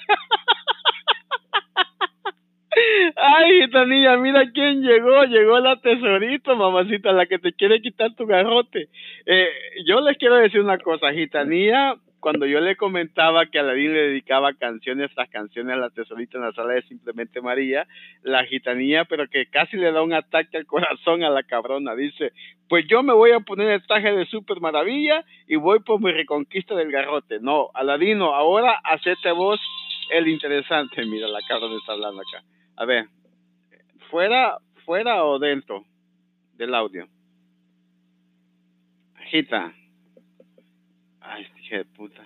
Ay, 3.16 3.68
Tanilla, 3.70 4.16
mira 4.16 4.50
quién 4.52 4.80
llegó. 4.80 5.24
Llegó 5.24 5.60
la 5.60 5.76
tesorito, 5.76 6.56
mamacita, 6.56 7.12
la 7.12 7.26
que 7.26 7.38
te 7.38 7.52
quiere 7.52 7.82
quitar 7.82 8.14
tu 8.14 8.24
garrote. 8.26 8.88
Eh, 9.26 9.48
yo 9.86 10.00
les 10.00 10.16
quiero 10.16 10.36
decir 10.36 10.60
una 10.60 10.78
cosa, 10.78 11.12
Gitanía 11.12 11.94
cuando 12.20 12.46
yo 12.46 12.60
le 12.60 12.76
comentaba 12.76 13.46
que 13.46 13.58
Aladín 13.58 13.92
le 13.92 14.08
dedicaba 14.08 14.52
canciones 14.54 15.10
tras 15.14 15.28
canciones 15.30 15.74
a 15.74 15.78
la 15.78 15.90
tesorita 15.90 16.38
en 16.38 16.44
la 16.44 16.52
sala 16.52 16.74
de 16.74 16.82
Simplemente 16.82 17.40
María, 17.40 17.86
la 18.22 18.44
gitanía, 18.44 19.04
pero 19.06 19.28
que 19.28 19.46
casi 19.46 19.76
le 19.76 19.90
da 19.92 20.02
un 20.02 20.12
ataque 20.12 20.56
al 20.56 20.66
corazón 20.66 21.24
a 21.24 21.30
la 21.30 21.42
cabrona, 21.42 21.94
dice, 21.94 22.32
pues 22.68 22.86
yo 22.88 23.02
me 23.02 23.12
voy 23.12 23.32
a 23.32 23.40
poner 23.40 23.70
el 23.70 23.86
traje 23.86 24.12
de 24.12 24.26
Super 24.26 24.60
Maravilla 24.60 25.24
y 25.46 25.56
voy 25.56 25.80
por 25.80 26.00
mi 26.00 26.12
reconquista 26.12 26.74
del 26.74 26.92
garrote. 26.92 27.40
No, 27.40 27.70
Aladino, 27.74 28.34
ahora 28.34 28.78
hacete 28.84 29.32
vos 29.32 29.60
el 30.12 30.28
interesante. 30.28 31.04
Mira, 31.06 31.28
la 31.28 31.40
cabrona 31.48 31.76
está 31.76 31.92
hablando 31.92 32.20
acá. 32.20 32.44
A 32.76 32.84
ver, 32.84 33.06
fuera, 34.10 34.58
fuera 34.84 35.24
o 35.24 35.38
dentro 35.38 35.84
del 36.54 36.74
audio. 36.74 37.08
Gita. 39.30 39.72
Ay, 41.30 41.46
hija 41.58 41.76
de 41.76 41.84
puta. 41.84 42.22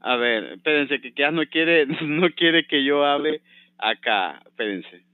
A 0.00 0.16
ver, 0.16 0.54
espérense, 0.54 1.00
que 1.00 1.12
ya 1.12 1.30
no 1.30 1.46
quiere, 1.46 1.86
no 2.02 2.28
quiere 2.30 2.66
que 2.66 2.84
yo 2.84 3.04
hable 3.04 3.40
acá. 3.78 4.40
Espérense. 4.46 5.04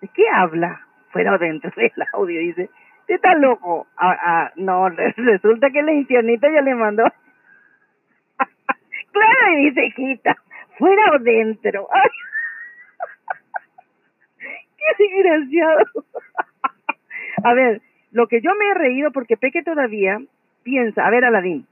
¿De 0.00 0.08
qué 0.14 0.22
habla? 0.32 0.86
Fuera 1.10 1.36
dentro 1.38 1.72
del 1.76 1.90
audio, 2.12 2.40
dice. 2.40 2.70
¿Usted 3.00 3.16
está 3.16 3.34
loco? 3.34 3.88
Ah, 3.96 4.16
ah, 4.22 4.52
no, 4.54 4.88
resulta 4.88 5.70
que 5.70 5.82
la 5.82 5.92
infiernita 5.92 6.48
ya 6.52 6.62
le 6.62 6.76
mandó. 6.76 7.02
claro, 9.12 9.58
y 9.58 9.70
dice, 9.70 9.86
hijita, 9.86 10.36
fuera 10.78 11.16
o 11.16 11.18
dentro. 11.18 11.88
qué 14.38 15.04
desgraciado. 15.04 15.84
a 17.42 17.54
ver, 17.54 17.82
lo 18.12 18.28
que 18.28 18.40
yo 18.40 18.54
me 18.54 18.70
he 18.70 18.74
reído 18.74 19.10
porque 19.10 19.36
Peque 19.36 19.64
todavía 19.64 20.20
piensa, 20.62 21.04
a 21.04 21.10
ver, 21.10 21.24
Aladín, 21.24 21.66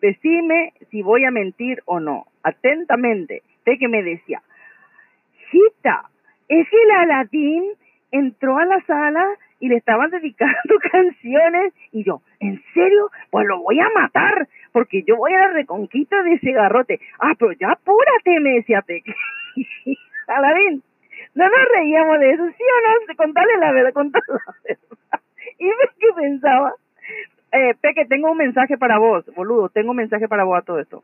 decime 0.00 0.72
si 0.90 1.02
voy 1.02 1.24
a 1.24 1.30
mentir 1.30 1.82
o 1.86 2.00
no. 2.00 2.26
Atentamente, 2.42 3.42
ve 3.64 3.78
que 3.78 3.88
me 3.88 4.02
decía, 4.02 4.42
Gita, 5.50 6.10
es 6.48 6.68
que 6.68 6.82
el 6.82 6.90
Aladín 6.90 7.64
entró 8.12 8.58
a 8.58 8.64
la 8.64 8.80
sala 8.82 9.26
y 9.60 9.68
le 9.68 9.76
estaban 9.76 10.10
dedicando 10.10 10.78
canciones 10.90 11.72
y 11.92 12.04
yo, 12.04 12.22
¿en 12.40 12.62
serio? 12.74 13.10
Pues 13.30 13.46
lo 13.46 13.60
voy 13.62 13.80
a 13.80 13.88
matar 13.94 14.48
porque 14.72 15.02
yo 15.02 15.16
voy 15.16 15.32
a 15.32 15.40
la 15.40 15.48
reconquista 15.48 16.22
de 16.22 16.34
ese 16.34 16.52
garrote. 16.52 17.00
Ah, 17.18 17.34
pero 17.38 17.52
ya 17.52 17.72
apúrate, 17.72 18.40
me 18.40 18.54
decía 18.54 18.82
Peque. 18.82 19.14
Aladín, 20.26 20.82
no 21.34 21.44
nos 21.44 21.68
reíamos 21.74 22.20
de 22.20 22.30
eso, 22.30 22.46
¿sí 22.48 22.62
o 22.62 23.08
no? 23.08 23.16
Contale 23.16 23.56
la 23.58 23.72
verdad, 23.72 23.92
contale 23.92 24.24
la 24.28 24.54
verdad. 24.64 25.20
Y 25.58 25.64
ves 25.64 25.90
que 25.98 26.12
pensaba, 26.20 26.74
eh, 27.52 27.74
Peque, 27.80 28.06
tengo 28.06 28.30
un 28.30 28.38
mensaje 28.38 28.76
para 28.76 28.98
vos, 28.98 29.24
boludo, 29.34 29.68
tengo 29.68 29.90
un 29.90 29.96
mensaje 29.96 30.28
para 30.28 30.44
vos 30.44 30.58
a 30.58 30.62
todo 30.62 30.80
esto. 30.80 31.02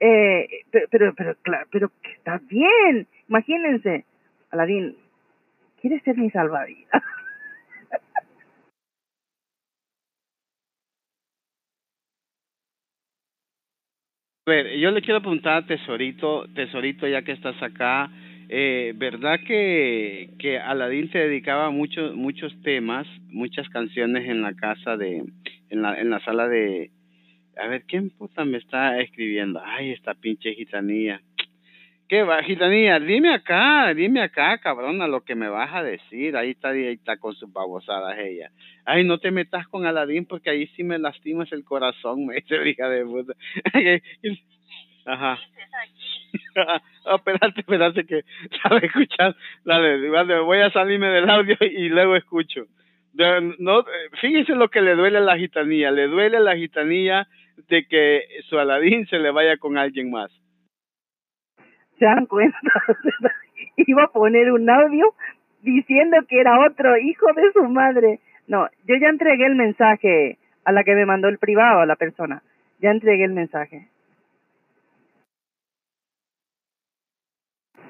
Eh, 0.00 0.46
pero, 0.70 0.86
pero, 0.90 1.14
pero, 1.14 1.34
claro, 1.42 1.66
pero 1.70 1.90
está 2.16 2.40
bien. 2.48 3.06
Imagínense, 3.28 4.04
Aladín, 4.50 4.96
¿quieres 5.80 6.02
ser 6.02 6.16
mi 6.16 6.30
salvavidas? 6.30 6.90
A 14.46 14.50
ver, 14.50 14.78
yo 14.78 14.90
le 14.90 15.02
quiero 15.02 15.20
preguntar 15.20 15.62
a 15.62 15.66
Tesorito, 15.66 16.46
Tesorito, 16.54 17.06
ya 17.06 17.20
que 17.20 17.32
estás 17.32 17.62
acá, 17.62 18.10
eh, 18.48 18.94
¿verdad 18.96 19.40
que, 19.46 20.58
Aladín 20.64 21.12
se 21.12 21.18
dedicaba 21.18 21.70
muchos 21.70 22.14
muchos 22.14 22.50
temas, 22.62 23.06
muchas 23.26 23.68
canciones 23.68 24.26
en 24.26 24.40
la 24.40 24.54
casa 24.54 24.96
de, 24.96 25.22
en 25.70 25.82
la, 25.82 26.00
en 26.00 26.10
la 26.10 26.20
sala 26.20 26.48
de, 26.48 26.90
a 27.56 27.66
ver, 27.66 27.84
¿quién 27.86 28.10
puta 28.10 28.44
me 28.44 28.58
está 28.58 29.00
escribiendo? 29.00 29.60
Ay, 29.64 29.90
esta 29.92 30.14
pinche 30.14 30.54
gitanía. 30.54 31.20
¿Qué 32.08 32.22
va, 32.22 32.42
gitanía? 32.42 32.98
Dime 33.00 33.34
acá, 33.34 33.92
dime 33.94 34.22
acá, 34.22 34.56
cabrona, 34.58 35.06
lo 35.06 35.24
que 35.24 35.34
me 35.34 35.48
vas 35.48 35.74
a 35.74 35.82
decir. 35.82 36.36
Ahí 36.36 36.50
está, 36.50 36.70
ahí 36.70 36.86
está 36.86 37.18
con 37.18 37.34
sus 37.34 37.52
babosadas 37.52 38.18
ella. 38.18 38.50
Ay, 38.86 39.04
no 39.04 39.18
te 39.18 39.30
metas 39.30 39.68
con 39.68 39.84
Aladín 39.84 40.24
porque 40.24 40.48
ahí 40.48 40.66
sí 40.68 40.84
me 40.84 40.98
lastimas 40.98 41.52
el 41.52 41.64
corazón, 41.64 42.24
me 42.26 42.36
dice 42.36 42.66
hija 42.66 42.88
de 42.88 43.04
puta. 43.04 43.34
Ajá. 45.04 45.38
oh, 47.06 47.16
espérate, 47.16 47.60
espérate 47.60 48.06
que 48.06 48.22
sabe 48.62 48.86
escuchar. 48.86 49.36
Dale, 49.64 50.08
dale, 50.08 50.40
voy 50.40 50.60
a 50.60 50.70
salirme 50.70 51.08
del 51.08 51.28
audio 51.28 51.56
y 51.60 51.88
luego 51.88 52.16
escucho. 52.16 52.66
No, 53.58 53.84
fíjese 54.20 54.54
lo 54.54 54.68
que 54.68 54.80
le 54.80 54.94
duele 54.94 55.18
a 55.18 55.22
la 55.22 55.36
gitanía. 55.36 55.90
Le 55.90 56.06
duele 56.06 56.36
a 56.36 56.40
la 56.40 56.56
gitanía 56.56 57.26
de 57.68 57.86
que 57.86 58.22
su 58.48 58.58
Aladín 58.58 59.06
se 59.06 59.18
le 59.18 59.30
vaya 59.30 59.56
con 59.56 59.76
alguien 59.76 60.10
más. 60.10 60.30
¿Se 61.98 62.04
dan 62.04 62.26
cuenta? 62.26 62.58
Iba 63.76 64.04
a 64.04 64.12
poner 64.12 64.52
un 64.52 64.70
audio 64.70 65.14
diciendo 65.62 66.16
que 66.28 66.40
era 66.40 66.60
otro 66.64 66.96
hijo 66.96 67.26
de 67.34 67.52
su 67.52 67.64
madre. 67.64 68.20
No, 68.46 68.68
yo 68.86 68.94
ya 68.96 69.08
entregué 69.08 69.46
el 69.46 69.56
mensaje 69.56 70.38
a 70.64 70.72
la 70.72 70.84
que 70.84 70.94
me 70.94 71.06
mandó 71.06 71.28
el 71.28 71.38
privado, 71.38 71.80
a 71.80 71.86
la 71.86 71.96
persona. 71.96 72.42
Ya 72.80 72.90
entregué 72.90 73.24
el 73.24 73.32
mensaje. 73.32 73.88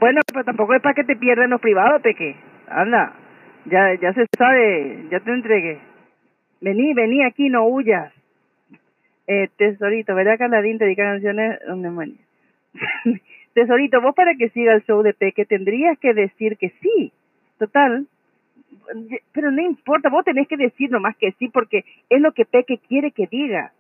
Bueno, 0.01 0.21
pero 0.33 0.45
tampoco 0.45 0.75
es 0.75 0.81
para 0.81 0.95
que 0.95 1.05
te 1.05 1.17
pierdan 1.17 1.51
los 1.51 1.61
privados, 1.61 2.01
Peque. 2.01 2.37
Anda, 2.69 3.13
ya, 3.71 3.95
ya 4.01 4.13
se 4.13 4.27
sabe, 4.37 5.09
ya 5.11 5.21
te 5.21 5.31
entregué. 5.31 5.79
Vení, 6.61 6.95
vení 6.95 7.23
aquí, 7.25 7.49
no 7.49 7.67
huyas. 7.67 8.13
Eh, 9.27 9.49
tesorito, 9.57 10.15
¿verdad 10.15 10.39
que 10.39 10.45
Aladín 10.45 10.79
te 10.79 10.85
dedica 10.85 11.05
canciones? 11.05 11.61
Un 11.69 12.19
tesorito, 13.55 14.01
vos 14.01 14.15
para 14.15 14.35
que 14.35 14.49
siga 14.51 14.75
el 14.75 14.85
show 14.85 15.03
de 15.03 15.15
Peque 15.15 15.45
tendrías 15.45 15.99
que 15.99 16.15
decir 16.15 16.57
que 16.57 16.71
sí. 16.81 17.13
Total. 17.59 18.07
Pero 19.33 19.51
no 19.51 19.61
importa, 19.61 20.09
vos 20.09 20.25
tenés 20.25 20.49
que 20.49 20.57
decir 20.57 20.91
nomás 20.91 21.17
que 21.17 21.33
sí 21.33 21.49
porque 21.49 21.85
es 22.09 22.21
lo 22.21 22.33
que 22.33 22.45
Peque 22.45 22.79
quiere 22.79 23.11
que 23.11 23.27
diga. 23.27 23.73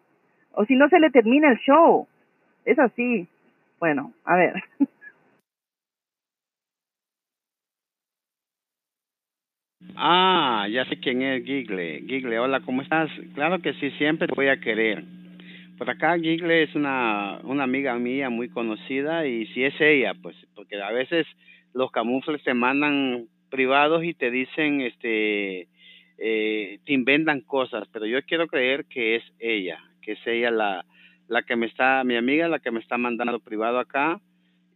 O 0.52 0.64
si 0.64 0.76
no 0.76 0.88
se 0.88 1.00
le 1.00 1.10
termina 1.10 1.50
el 1.50 1.58
show. 1.58 2.06
Es 2.64 2.78
así. 2.78 3.26
Bueno, 3.78 4.12
a 4.24 4.36
ver. 4.36 4.62
Ah, 10.00 10.68
ya 10.70 10.84
sé 10.84 11.00
quién 11.00 11.22
es 11.22 11.44
Gigle. 11.44 12.04
Gigle, 12.06 12.38
hola, 12.38 12.60
¿cómo 12.60 12.82
estás? 12.82 13.10
Claro 13.34 13.58
que 13.58 13.74
sí, 13.74 13.90
siempre 13.98 14.28
te 14.28 14.34
voy 14.36 14.46
a 14.46 14.60
querer. 14.60 15.02
Por 15.76 15.90
acá 15.90 16.16
Gigle 16.16 16.62
es 16.62 16.72
una, 16.76 17.40
una 17.42 17.64
amiga 17.64 17.98
mía 17.98 18.30
muy 18.30 18.48
conocida 18.48 19.26
y 19.26 19.46
si 19.46 19.64
es 19.64 19.74
ella, 19.80 20.14
pues, 20.22 20.36
porque 20.54 20.80
a 20.80 20.92
veces 20.92 21.26
los 21.74 21.90
camufles 21.90 22.40
te 22.44 22.54
mandan 22.54 23.26
privados 23.50 24.04
y 24.04 24.14
te 24.14 24.30
dicen, 24.30 24.82
este, 24.82 25.66
eh, 26.18 26.78
te 26.84 26.92
inventan 26.92 27.40
cosas, 27.40 27.88
pero 27.92 28.06
yo 28.06 28.22
quiero 28.22 28.46
creer 28.46 28.84
que 28.84 29.16
es 29.16 29.24
ella, 29.40 29.80
que 30.00 30.12
es 30.12 30.26
ella 30.28 30.52
la, 30.52 30.84
la 31.26 31.42
que 31.42 31.56
me 31.56 31.66
está, 31.66 32.04
mi 32.04 32.14
amiga, 32.14 32.46
la 32.46 32.60
que 32.60 32.70
me 32.70 32.78
está 32.78 32.98
mandando 32.98 33.40
privado 33.40 33.80
acá. 33.80 34.20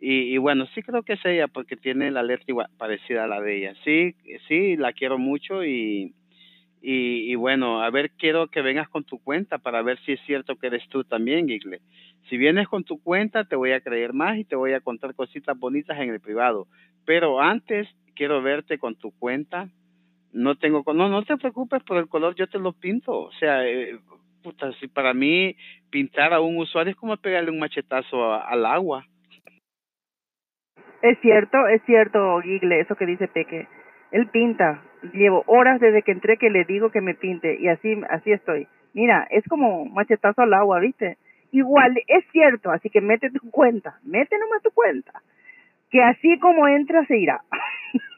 Y, 0.05 0.35
y 0.35 0.39
bueno, 0.39 0.67
sí 0.75 0.83
creo 0.83 1.05
que 1.05 1.13
es 1.13 1.25
ella 1.25 1.47
porque 1.47 1.77
tiene 1.77 2.11
la 2.11 2.25
letra 2.25 2.45
igual, 2.49 2.67
parecida 2.77 3.23
a 3.23 3.29
la 3.29 3.41
de 3.41 3.59
ella. 3.59 3.75
Sí, 3.85 4.17
sí, 4.49 4.77
la 4.77 4.93
quiero 4.93 5.17
mucho 5.17 5.65
y, 5.65 6.13
y, 6.83 7.31
y, 7.31 7.35
bueno, 7.37 7.81
a 7.81 7.89
ver, 7.91 8.11
quiero 8.19 8.49
que 8.49 8.63
vengas 8.63 8.89
con 8.89 9.05
tu 9.05 9.21
cuenta 9.21 9.59
para 9.59 9.81
ver 9.83 10.01
si 10.01 10.11
es 10.11 10.21
cierto 10.27 10.57
que 10.57 10.67
eres 10.67 10.83
tú 10.89 11.05
también, 11.05 11.47
Gigle. 11.47 11.79
Si 12.29 12.37
vienes 12.37 12.67
con 12.67 12.83
tu 12.83 13.01
cuenta, 13.01 13.45
te 13.45 13.55
voy 13.55 13.71
a 13.71 13.81
creer 13.81 14.13
más 14.13 14.39
y 14.39 14.45
te 14.45 14.57
voy 14.57 14.73
a 14.73 14.81
contar 14.81 15.15
cositas 15.15 15.57
bonitas 15.57 15.97
en 16.01 16.11
el 16.11 16.19
privado. 16.19 16.67
Pero 17.05 17.41
antes, 17.41 17.87
quiero 18.17 18.43
verte 18.43 18.79
con 18.79 18.97
tu 18.97 19.13
cuenta. 19.13 19.69
No 20.33 20.57
tengo, 20.57 20.83
no, 20.95 21.09
no 21.09 21.23
te 21.23 21.37
preocupes 21.37 21.81
por 21.85 21.99
el 21.99 22.09
color, 22.09 22.35
yo 22.35 22.49
te 22.49 22.59
lo 22.59 22.73
pinto. 22.73 23.13
O 23.21 23.33
sea, 23.39 23.65
eh, 23.69 24.01
puta, 24.43 24.73
si 24.81 24.89
para 24.89 25.15
mí 25.15 25.55
pintar 25.91 26.33
a 26.33 26.41
un 26.41 26.57
usuario 26.57 26.91
es 26.91 26.97
como 26.97 27.17
pegarle 27.19 27.53
un 27.53 27.61
machetazo 27.61 28.33
a, 28.33 28.49
al 28.49 28.67
agua. 28.67 29.07
Es 31.03 31.19
cierto, 31.21 31.67
es 31.67 31.83
cierto, 31.83 32.41
Gigle, 32.41 32.81
eso 32.81 32.95
que 32.95 33.07
dice 33.07 33.27
Peque. 33.27 33.67
Él 34.13 34.29
pinta, 34.29 34.83
llevo 35.13 35.43
horas 35.47 35.81
desde 35.81 36.03
que 36.03 36.13
entré 36.13 36.37
que 36.37 36.49
le 36.49 36.65
digo 36.65 36.91
que 36.91 37.01
me 37.01 37.15
pinte 37.15 37.57
y 37.61 37.67
así 37.69 38.01
así 38.09 38.31
estoy. 38.31 38.69
Mira, 38.95 39.27
es 39.31 39.45
como 39.49 39.85
machetazo 39.87 40.43
al 40.43 40.55
agua, 40.55 40.79
¿viste? 40.79 41.17
Igual, 41.51 41.99
es 42.07 42.25
cierto, 42.31 42.71
así 42.71 42.89
que 42.89 43.01
mete 43.01 43.31
tu 43.31 43.51
cuenta, 43.51 43.99
mete 44.05 44.39
nomás 44.39 44.63
tu 44.63 44.71
cuenta, 44.71 45.13
que 45.91 46.01
así 46.03 46.39
como 46.39 46.69
entra 46.69 47.05
se 47.07 47.19
irá. 47.19 47.41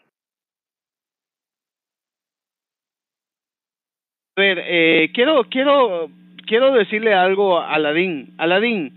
A 4.36 4.40
ver, 4.40 4.58
eh, 4.64 5.12
quiero, 5.14 5.44
quiero, 5.44 6.08
quiero 6.48 6.72
decirle 6.72 7.14
algo 7.14 7.60
a 7.60 7.72
Aladín. 7.72 8.34
Aladín, 8.36 8.92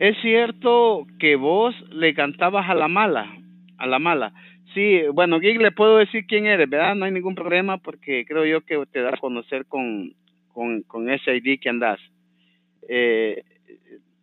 es 0.00 0.16
cierto 0.22 1.06
que 1.18 1.36
vos 1.36 1.74
le 1.90 2.14
cantabas 2.14 2.70
a 2.70 2.74
la 2.74 2.88
mala, 2.88 3.36
a 3.76 3.86
la 3.86 3.98
mala. 3.98 4.32
Sí, 4.72 5.02
bueno, 5.12 5.38
Gig, 5.40 5.60
le 5.60 5.72
puedo 5.72 5.98
decir 5.98 6.24
quién 6.26 6.46
eres, 6.46 6.70
¿verdad? 6.70 6.94
No 6.94 7.04
hay 7.04 7.12
ningún 7.12 7.34
problema 7.34 7.76
porque 7.76 8.24
creo 8.26 8.46
yo 8.46 8.62
que 8.62 8.82
te 8.90 9.02
da 9.02 9.10
a 9.10 9.18
conocer 9.18 9.66
con, 9.66 10.14
con, 10.54 10.80
con 10.84 11.10
ese 11.10 11.36
ID 11.36 11.60
que 11.60 11.68
andas. 11.68 12.00
Eh, 12.88 13.42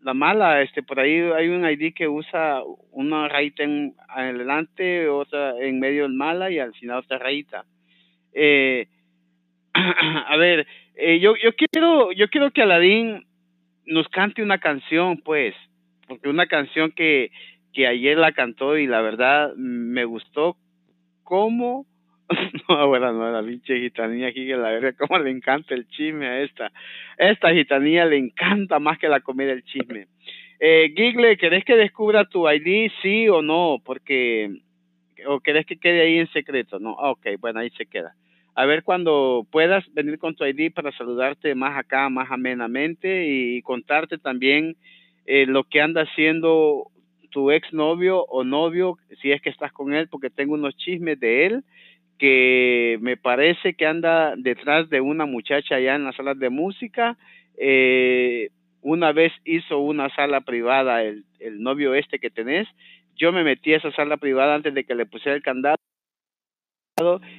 la 0.02 0.16
mala, 0.16 0.64
este, 0.64 0.82
por 0.82 1.00
ahí 1.00 1.20
hay 1.20 1.50
un 1.50 1.64
ID 1.64 1.94
que 1.94 2.08
usa 2.08 2.64
una 2.92 3.28
rayita 3.28 3.62
en 3.62 3.94
adelante, 4.10 5.08
otra 5.08 5.60
en 5.60 5.80
medio 5.80 6.04
del 6.04 6.14
mala 6.14 6.50
y 6.50 6.58
al 6.58 6.74
final 6.74 6.98
otra 6.98 7.20
rayita. 7.20 7.66
Eh, 8.34 8.88
a 9.76 10.36
ver, 10.38 10.66
eh, 10.96 11.20
yo, 11.20 11.36
yo 11.36 11.52
quiero, 11.54 12.12
yo 12.14 12.30
quiero 12.30 12.50
que 12.50 12.64
Aladín 12.64 13.28
nos 13.86 14.08
cante 14.10 14.42
una 14.44 14.58
canción, 14.58 15.18
pues, 15.18 15.54
porque 16.08 16.30
una 16.30 16.48
canción 16.48 16.92
que, 16.92 17.32
que 17.74 17.88
ayer 17.88 18.18
la 18.18 18.32
cantó 18.32 18.78
y 18.78 18.88
la 18.88 19.02
verdad 19.02 19.54
me 19.56 20.06
gustó 20.06 20.58
cómo 21.24 21.86
no, 22.70 22.88
bueno, 22.88 23.14
no, 23.14 23.32
la 23.32 23.42
pinche 23.42 23.80
gitanía 23.80 24.28
aquí, 24.28 24.46
la 24.48 24.72
verdad, 24.72 24.96
cómo 24.98 25.20
le 25.20 25.32
encanta 25.32 25.74
el 25.74 25.88
chisme 25.88 26.28
a 26.28 26.42
esta. 26.42 26.72
Esta 27.18 27.54
gitanía 27.54 28.06
le 28.06 28.18
encanta 28.18 28.80
más 28.80 29.00
que 29.00 29.08
la 29.08 29.22
comida 29.22 29.54
el 29.54 29.64
chisme. 29.64 30.08
Eh, 30.60 30.94
Gigle, 30.96 31.38
¿querés 31.38 31.64
que 31.64 31.76
descubra 31.76 32.26
tu 32.26 32.50
ID, 32.50 32.92
sí 33.02 33.30
o 33.30 33.42
no? 33.42 33.78
Porque, 33.84 34.62
o 35.26 35.40
querés 35.40 35.66
que 35.66 35.78
quede 35.78 36.02
ahí 36.02 36.18
en 36.18 36.32
secreto, 36.32 36.80
¿no? 36.80 36.94
Ok, 36.94 37.28
bueno, 37.40 37.60
ahí 37.60 37.70
se 37.72 37.86
queda. 37.86 38.14
A 38.56 38.66
ver 38.66 38.84
cuando 38.84 39.46
puedas 39.52 39.86
venir 39.94 40.18
con 40.18 40.36
tu 40.36 40.44
ID 40.44 40.74
para 40.74 40.92
saludarte 40.94 41.54
más 41.54 41.78
acá, 41.78 42.10
más 42.10 42.32
amenamente 42.32 43.28
y 43.28 43.62
contarte 43.62 44.18
también 44.18 44.76
eh, 45.28 45.46
lo 45.46 45.64
que 45.66 45.82
anda 45.82 46.02
haciendo 46.02 46.90
tu 47.30 47.52
exnovio 47.52 48.24
o 48.24 48.44
novio, 48.44 48.98
si 49.22 49.32
es 49.32 49.42
que 49.42 49.50
estás 49.50 49.72
con 49.72 49.94
él, 49.94 50.08
porque 50.10 50.30
tengo 50.30 50.54
unos 50.54 50.76
chismes 50.78 51.20
de 51.20 51.46
él 51.46 51.64
que 52.18 52.98
me 53.02 53.16
parece 53.16 53.76
que 53.76 53.86
anda 53.86 54.34
detrás 54.36 54.90
de 54.90 55.02
una 55.02 55.28
muchacha 55.28 55.76
allá 55.76 55.96
en 55.96 56.06
las 56.06 56.16
salas 56.16 56.40
de 56.40 56.50
música. 56.50 57.16
Eh, 57.60 58.50
una 58.82 59.12
vez 59.12 59.32
hizo 59.46 59.78
una 59.78 60.10
sala 60.16 60.42
privada 60.42 61.04
el, 61.04 61.26
el 61.40 61.62
novio 61.62 61.94
este 61.94 62.18
que 62.18 62.32
tenés. 62.32 62.68
Yo 63.16 63.32
me 63.32 63.44
metí 63.44 63.74
a 63.74 63.78
esa 63.78 63.92
sala 63.92 64.18
privada 64.18 64.56
antes 64.56 64.74
de 64.74 64.84
que 64.84 64.96
le 64.96 65.06
pusiera 65.06 65.36
el 65.36 65.44
candado 65.44 65.78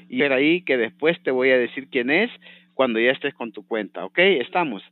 y 0.09 0.23
era 0.23 0.37
ahí 0.37 0.63
que 0.63 0.77
después 0.77 1.21
te 1.23 1.33
voy 1.33 1.51
a 1.51 1.59
decir 1.59 1.89
quién 1.91 2.11
es 2.11 2.31
cuando 2.75 3.01
ya 3.01 3.11
estés 3.11 3.35
con 3.35 3.51
tu 3.51 3.67
cuenta, 3.67 4.05
¿ok? 4.05 4.19
Estamos. 4.19 4.83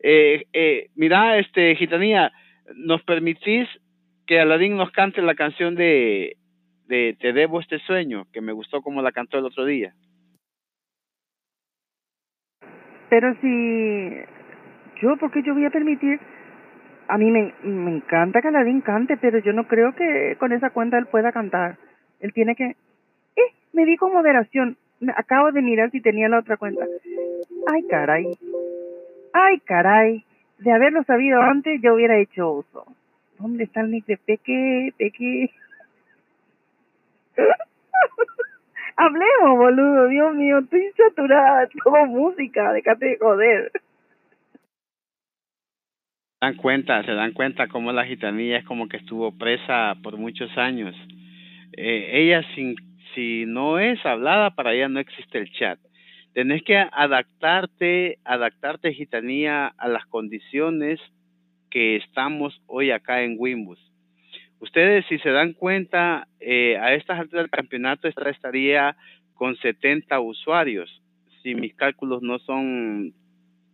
Eh, 0.00 0.46
eh, 0.52 0.88
mira, 0.96 1.38
este, 1.38 1.76
Gitanía, 1.76 2.32
¿nos 2.74 3.02
permitís 3.02 3.68
que 4.26 4.40
Aladín 4.40 4.76
nos 4.76 4.90
cante 4.90 5.22
la 5.22 5.34
canción 5.34 5.74
de, 5.74 6.36
de 6.88 7.16
Te 7.20 7.32
debo 7.32 7.60
este 7.60 7.78
sueño, 7.80 8.26
que 8.32 8.40
me 8.40 8.52
gustó 8.52 8.82
como 8.82 9.02
la 9.02 9.12
cantó 9.12 9.38
el 9.38 9.46
otro 9.46 9.64
día. 9.64 9.94
Pero 13.08 13.34
si 13.40 14.10
yo, 15.00 15.16
¿por 15.16 15.30
qué 15.30 15.42
yo 15.42 15.54
voy 15.54 15.64
a 15.64 15.70
permitir? 15.70 16.18
A 17.08 17.18
mí 17.18 17.30
me, 17.30 17.54
me 17.62 17.96
encanta 17.96 18.42
que 18.42 18.48
Aladín 18.48 18.80
cante, 18.80 19.16
pero 19.16 19.38
yo 19.38 19.52
no 19.52 19.68
creo 19.68 19.94
que 19.94 20.36
con 20.38 20.52
esa 20.52 20.70
cuenta 20.70 20.98
él 20.98 21.06
pueda 21.06 21.30
cantar. 21.30 21.78
Él 22.18 22.32
tiene 22.32 22.56
que... 22.56 22.64
Eh, 22.64 23.52
me 23.72 23.84
dijo 23.84 24.10
moderación. 24.10 24.76
Acabo 25.14 25.52
de 25.52 25.62
mirar 25.62 25.90
si 25.90 26.00
tenía 26.00 26.28
la 26.28 26.40
otra 26.40 26.56
cuenta. 26.56 26.84
Ay, 27.68 27.86
caray. 27.88 28.26
Ay, 29.32 29.60
caray. 29.60 30.24
De 30.58 30.72
haberlo 30.72 31.04
sabido 31.04 31.40
antes, 31.40 31.80
yo 31.82 31.94
hubiera 31.94 32.18
hecho 32.18 32.50
uso. 32.50 32.86
¿Dónde 33.38 33.64
está 33.64 33.82
el 33.82 33.90
nick 33.90 34.06
de 34.06 34.16
Peque? 34.16 34.92
Peque. 34.96 35.50
Hablemos, 38.96 39.58
boludo. 39.58 40.08
Dios 40.08 40.34
mío, 40.34 40.58
estoy 40.60 40.90
saturada. 40.96 41.68
Todo 41.84 42.06
música. 42.06 42.72
Déjate 42.72 43.06
de 43.06 43.18
joder. 43.18 43.70
Se 46.40 46.46
dan 46.46 46.56
cuenta, 46.56 47.02
se 47.04 47.12
dan 47.12 47.32
cuenta 47.32 47.68
cómo 47.68 47.92
la 47.92 48.06
gitanilla 48.06 48.58
es 48.58 48.64
como 48.64 48.88
que 48.88 48.96
estuvo 48.96 49.36
presa 49.36 49.96
por 50.02 50.16
muchos 50.16 50.56
años. 50.56 50.94
Eh, 51.76 52.10
ella 52.12 52.42
sin, 52.54 52.74
si 53.14 53.44
no 53.46 53.78
es 53.78 54.04
hablada, 54.06 54.50
para 54.54 54.72
ella 54.72 54.88
no 54.88 55.00
existe 55.00 55.38
el 55.38 55.50
chat. 55.52 55.78
Tenés 56.36 56.62
que 56.64 56.76
adaptarte, 56.76 58.18
adaptarte 58.22 58.92
gitanía 58.92 59.68
a 59.68 59.88
las 59.88 60.04
condiciones 60.04 61.00
que 61.70 61.96
estamos 61.96 62.60
hoy 62.66 62.90
acá 62.90 63.22
en 63.22 63.36
Wimbus. 63.38 63.78
Ustedes, 64.60 65.06
si 65.08 65.18
se 65.20 65.30
dan 65.30 65.54
cuenta, 65.54 66.28
eh, 66.40 66.76
a 66.76 66.92
estas 66.92 67.20
alturas 67.20 67.44
del 67.44 67.50
campeonato 67.50 68.06
esta 68.06 68.28
estaría 68.28 68.98
con 69.32 69.56
70 69.56 70.20
usuarios, 70.20 71.00
si 71.42 71.54
mis 71.54 71.74
cálculos 71.74 72.20
no 72.20 72.38
son 72.40 73.14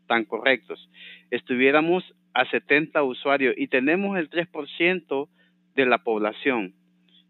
tan 0.06 0.24
correctos. 0.24 0.88
Estuviéramos 1.32 2.14
a 2.32 2.48
70 2.48 3.02
usuarios 3.02 3.56
y 3.58 3.66
tenemos 3.66 4.16
el 4.16 4.30
3% 4.30 5.28
de 5.74 5.86
la 5.86 5.98
población. 5.98 6.74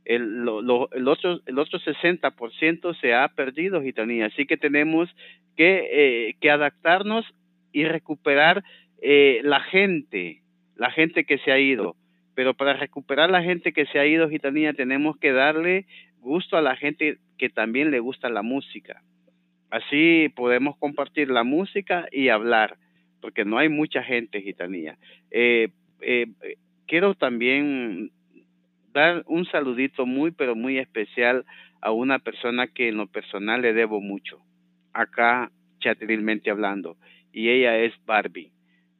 El, 0.05 0.45
lo, 0.45 0.91
el, 0.93 1.09
otro, 1.09 1.41
el 1.47 1.59
otro 1.59 1.79
60% 1.79 3.01
se 3.01 3.15
ha 3.15 3.29
perdido, 3.29 3.83
Gitanía. 3.83 4.27
Así 4.27 4.47
que 4.47 4.57
tenemos 4.57 5.09
que, 5.57 5.88
eh, 5.93 6.37
que 6.41 6.51
adaptarnos 6.51 7.25
y 7.73 7.85
recuperar 7.85 8.65
eh, 9.01 9.41
la 9.43 9.61
gente, 9.61 10.43
la 10.77 10.91
gente 10.91 11.25
que 11.25 11.38
se 11.38 11.53
ha 11.53 11.59
ido. 11.59 11.97
Pero 12.35 12.55
para 12.55 12.75
recuperar 12.75 13.31
la 13.31 13.43
gente 13.43 13.73
que 13.73 13.87
se 13.87 13.99
ha 13.99 14.07
ido, 14.07 14.29
Gitanía, 14.29 14.73
tenemos 14.73 15.17
que 15.19 15.33
darle 15.33 15.87
gusto 16.19 16.57
a 16.57 16.62
la 16.62 16.77
gente 16.77 17.19
que 17.37 17.51
también 17.51 17.91
le 17.91 18.01
gusta 18.01 18.29
la 18.29 18.43
música. 18.43 19.03
Así 19.71 20.29
podemos 20.37 20.77
compartir 20.77 21.31
la 21.31 21.45
música 21.45 22.07
y 22.12 22.29
hablar, 22.29 22.77
porque 23.21 23.45
no 23.45 23.59
hay 23.59 23.69
mucha 23.69 24.03
gente, 24.03 24.41
Gitanía. 24.41 24.99
Eh, 25.31 25.69
eh, 26.01 26.27
quiero 26.87 27.15
también 27.15 28.12
dar 28.93 29.23
un 29.27 29.45
saludito 29.47 30.07
muy, 30.07 30.31
pero 30.31 30.55
muy 30.55 30.79
especial 30.79 31.45
a 31.81 31.91
una 31.91 32.19
persona 32.19 32.69
que 32.69 32.89
en 32.89 32.97
lo 32.97 33.07
personal 33.07 33.63
le 33.63 33.73
debo 33.73 34.01
mucho, 34.01 34.39
acá 34.93 35.51
chatrilmente 35.81 36.51
hablando, 36.51 36.97
y 37.33 37.49
ella 37.49 37.79
es 37.79 37.93
Barbie, 38.07 38.53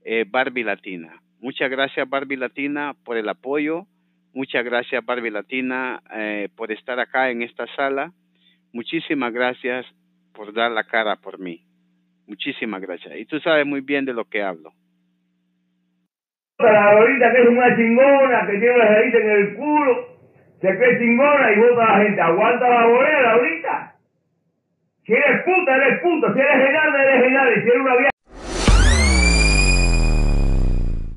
eh, 0.05 0.25
Barbie 0.29 0.65
Latina. 0.65 1.21
Muchas 1.41 1.71
gracias 1.71 2.09
Barbie 2.09 2.37
Latina 2.37 2.95
por 3.05 3.17
el 3.17 3.29
apoyo. 3.29 3.87
Muchas 4.33 4.65
gracias 4.65 5.05
Barbie 5.05 5.31
Latina 5.31 6.03
eh, 6.15 6.49
por 6.57 6.73
estar 6.73 6.99
acá 7.01 7.31
en 7.31 7.43
esta 7.43 7.67
sala. 7.75 8.13
Muchísimas 8.73 9.33
gracias 9.33 9.85
por 10.33 10.53
dar 10.53 10.71
la 10.71 10.85
cara 10.85 11.17
por 11.17 11.39
mí. 11.39 11.65
Muchísimas 12.27 12.81
gracias. 12.81 13.19
Y 13.19 13.27
tú 13.27 13.41
sabes 13.41 13.67
muy 13.67 13.81
bien 13.81 14.05
de 14.05 14.15
lo 14.15 14.25
que 14.25 14.43
hablo. 14.43 14.73
La 16.71 16.93
Lorita 16.93 17.33
que 17.33 17.43
es 17.43 17.49
una 17.49 17.77
chingona, 17.77 18.47
que 18.47 18.59
tiene 18.59 18.75
una 18.75 18.85
raíz 18.85 19.15
en 19.15 19.31
el 19.31 19.55
culo, 19.55 20.07
se 20.61 20.77
cree 20.77 20.99
chingona 20.99 21.53
y 21.53 21.59
vota 21.59 21.85
a 21.85 21.99
la 21.99 22.05
gente. 22.05 22.21
Aguanta 22.21 22.69
la 22.69 22.87
bolera, 22.87 23.23
Laurita. 23.23 23.95
Si 25.05 25.13
eres 25.13 25.43
puta, 25.43 25.77
eres 25.77 26.01
puta. 26.01 26.33
Si 26.33 26.39
eres 26.39 26.59
Renalda, 26.59 28.12